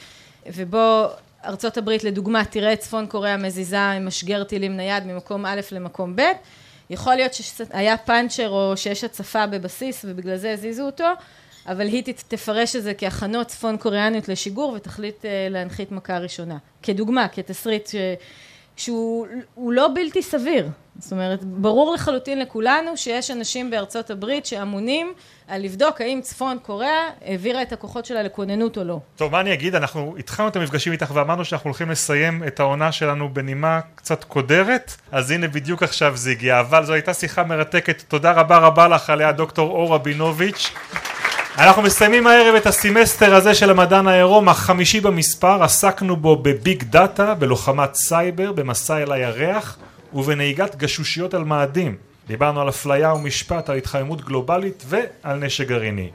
ובו 0.45 1.05
ארצות 1.45 1.77
הברית 1.77 2.03
לדוגמה 2.03 2.45
תראה 2.45 2.73
את 2.73 2.79
צפון 2.79 3.07
קוריאה 3.07 3.38
מזיזה 3.38 3.79
עם 3.79 4.07
משגר 4.07 4.43
טילים 4.43 4.77
נייד 4.77 5.05
ממקום 5.05 5.45
א' 5.45 5.62
למקום 5.71 6.15
ב', 6.15 6.21
יכול 6.89 7.15
להיות 7.15 7.33
שהיה 7.33 7.97
פאנצ'ר 7.97 8.49
או 8.49 8.77
שיש 8.77 9.03
הצפה 9.03 9.47
בבסיס 9.47 10.05
ובגלל 10.07 10.38
זה 10.38 10.53
הזיזו 10.53 10.86
אותו, 10.86 11.07
אבל 11.67 11.88
היא 11.88 12.03
תפרש 12.27 12.75
את 12.75 12.83
זה 12.83 12.93
כהכנות 12.93 13.47
צפון 13.47 13.77
קוריאניות 13.77 14.29
לשיגור 14.29 14.71
ותחליט 14.71 15.25
אה, 15.25 15.47
להנחית 15.49 15.91
מכה 15.91 16.17
ראשונה. 16.17 16.57
כדוגמה, 16.83 17.27
כתסריט 17.27 17.88
ש... 17.88 17.95
שהוא 18.78 19.28
לא 19.74 19.88
בלתי 19.96 20.22
סביר. 20.22 20.70
זאת 21.00 21.12
אומרת, 21.12 21.44
ברור 21.44 21.94
לחלוטין 21.94 22.40
לכולנו 22.40 22.98
שיש 22.98 23.32
אנשים 23.32 23.72
בארצות 23.72 24.10
הברית 24.10 24.46
שאמונים 24.46 25.13
על 25.48 25.62
לבדוק 25.62 26.02
האם 26.02 26.20
צפון 26.22 26.58
קוריאה 26.62 27.10
העבירה 27.26 27.62
את 27.62 27.74
הכוחות 27.74 28.06
שלה 28.06 28.24
לכוננות 28.24 28.78
או 28.78 28.84
לא. 28.84 29.00
טוב, 29.16 29.32
מה 29.32 29.40
אני 29.40 29.54
אגיד? 29.54 29.76
אנחנו 29.76 30.16
התחלנו 30.20 30.50
את 30.50 30.56
המפגשים 30.56 30.94
איתך 30.94 31.12
ואמרנו 31.13 31.46
שאנחנו 31.46 31.68
הולכים 31.68 31.90
לסיים 31.90 32.44
את 32.48 32.60
העונה 32.60 32.92
שלנו 32.92 33.34
בנימה 33.34 33.80
קצת 33.96 34.24
קודרת, 34.24 34.96
אז 35.12 35.32
הנה 35.32 35.48
בדיוק 35.48 35.84
עכשיו 35.84 36.18
זה 36.18 36.32
הגיע, 36.32 36.60
אבל 36.60 36.86
זו 36.86 36.94
הייתה 36.94 37.13
שיחה 37.13 37.44
מרתקת. 37.44 38.04
תודה 38.08 38.32
רבה 38.32 38.58
רבה 38.58 38.88
לך 38.88 39.10
עליה 39.10 39.32
דוקטור 39.32 39.72
אור 39.72 39.94
רבינוביץ'. 39.96 40.72
אנחנו 41.58 41.82
מסיימים 41.82 42.28
הערב 42.28 42.56
את 42.56 42.65
הסמסטר 42.65 43.36
הזה 43.36 43.54
של 43.56 43.70
המדען 43.70 44.08
העירום, 44.08 44.50
החמישי 44.50 45.02
במספר, 45.02 45.63
עסקנו 45.63 46.15
בו 46.15 46.36
בביג 46.36 46.84
דאטה, 46.84 47.34
בלוחמת 47.34 47.96
סייבר, 47.96 48.52
במסע 48.52 48.98
אל 48.98 49.12
הירח 49.12 49.78
ובנהיגת 50.13 50.76
גשושיות 50.76 51.34
על 51.34 51.43
מאדים. 51.43 51.96
דיברנו 52.28 52.62
על 52.62 52.70
אפליה 52.70 53.13
ומשפט, 53.13 53.70
על 53.70 53.78
התחממות 53.78 54.22
גלובלית 54.22 54.84
ועל 54.88 55.38
נשק 55.38 55.67
גרעיני. 55.67 56.10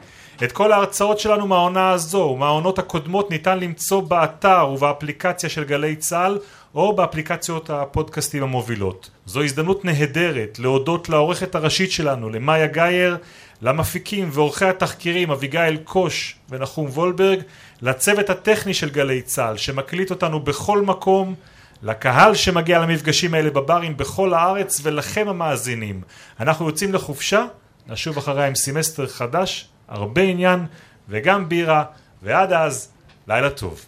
את 0.44 0.52
כל 0.52 0.72
ההרצאות 0.72 1.18
שלנו 1.18 1.46
מהעונה 1.46 1.90
הזו 1.90 2.18
ומהעונות 2.34 2.78
הקודמות 2.78 3.30
ניתן 3.30 3.58
למצוא 3.58 4.00
באתר 4.00 4.68
ובאפליקציה 4.74 5.48
של 5.48 5.64
גלי 5.64 5.96
צה"ל 5.96 6.38
או 6.74 6.96
באפליקציות 6.96 7.70
הפודקאסטים 7.70 8.42
המובילות. 8.42 9.10
זו 9.26 9.42
הזדמנות 9.42 9.84
נהדרת 9.84 10.58
להודות 10.58 11.08
לעורכת 11.08 11.54
הראשית 11.54 11.92
שלנו, 11.92 12.30
למאיה 12.30 12.66
גייר, 12.66 13.16
למפיקים 13.62 14.28
ועורכי 14.32 14.64
התחקירים 14.64 15.30
אביגיל 15.30 15.76
קוש 15.84 16.36
ונחום 16.50 16.86
וולברג, 16.86 17.40
לצוות 17.82 18.30
הטכני 18.30 18.74
של 18.74 18.90
גלי 18.90 19.22
צה"ל 19.22 19.56
שמקליט 19.56 20.10
אותנו 20.10 20.40
בכל 20.40 20.82
מקום, 20.82 21.34
לקהל 21.82 22.34
שמגיע 22.34 22.78
למפגשים 22.78 23.34
האלה 23.34 23.50
בברים 23.50 23.96
בכל 23.96 24.34
הארץ 24.34 24.80
ולכם 24.82 25.28
המאזינים. 25.28 26.00
אנחנו 26.40 26.66
יוצאים 26.66 26.94
לחופשה, 26.94 27.44
נשוב 27.86 28.18
אחריה 28.18 28.46
עם 28.46 28.54
סמסטר 28.54 29.06
חדש, 29.06 29.68
הרבה 29.88 30.22
עניין 30.22 30.66
וגם 31.08 31.48
בירה, 31.48 31.84
ועד 32.22 32.52
אז, 32.52 32.88
לילה 33.28 33.50
טוב. 33.50 33.84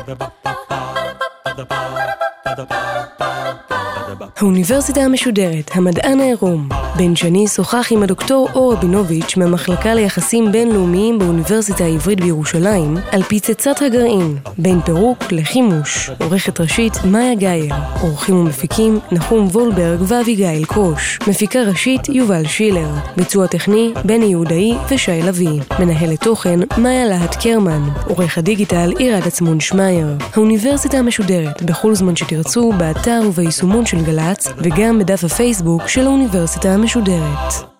Ba-da-ba-ba-ba. 0.00 0.59
the 1.56 1.64
ball 1.64 2.19
האוניברסיטה 4.36 5.00
המשודרת, 5.00 5.70
המדען 5.74 6.20
העירום. 6.20 6.68
בן 6.96 7.16
שני 7.16 7.48
שוחח 7.48 7.88
עם 7.90 8.02
הדוקטור 8.02 8.48
אור 8.54 8.72
רבינוביץ' 8.72 9.36
מהמחלקה 9.36 9.94
ליחסים 9.94 10.52
בינלאומיים 10.52 11.18
באוניברסיטה 11.18 11.84
העברית 11.84 12.20
בירושלים 12.20 12.96
על 13.12 13.22
פצצת 13.22 13.82
הגרעין, 13.82 14.36
בין 14.58 14.80
פירוק 14.80 15.18
לחימוש. 15.32 16.10
עורכת 16.20 16.60
ראשית 16.60 16.92
מאיה 17.04 17.34
גאייר. 17.34 17.74
עורכים 18.00 18.36
ומפיקים 18.36 18.98
נחום 19.12 19.46
וולברג 19.46 20.00
ואביגיל 20.08 20.64
קרוש. 20.64 21.18
מפיקה 21.28 21.58
ראשית 21.62 22.08
יובל 22.08 22.46
שילר. 22.46 22.88
ביצוע 23.16 23.46
טכני 23.46 23.92
בני 24.04 24.24
יהודאי 24.24 24.74
ושי 24.90 25.22
לביא. 25.22 25.60
מנהלת 25.78 26.24
תוכן 26.24 26.60
מאיה 26.78 27.06
להט 27.06 27.36
קרמן. 27.42 27.82
עורך 28.08 28.38
הדיגיטל 28.38 28.92
עירד 28.98 29.26
עצמון 29.26 29.60
שמייר. 29.60 30.06
האוניברסיטה 30.34 30.98
המשודרת, 30.98 31.62
בכל 31.62 31.94
זמן 31.94 32.16
שתרצו, 32.30 32.72
באתר 32.78 33.20
וביישומון 33.28 33.86
של 33.86 34.04
גל"צ, 34.04 34.46
וגם 34.58 34.98
בדף 34.98 35.24
הפייסבוק 35.24 35.88
של 35.88 36.06
האוניברסיטה 36.06 36.68
המשודרת. 36.68 37.79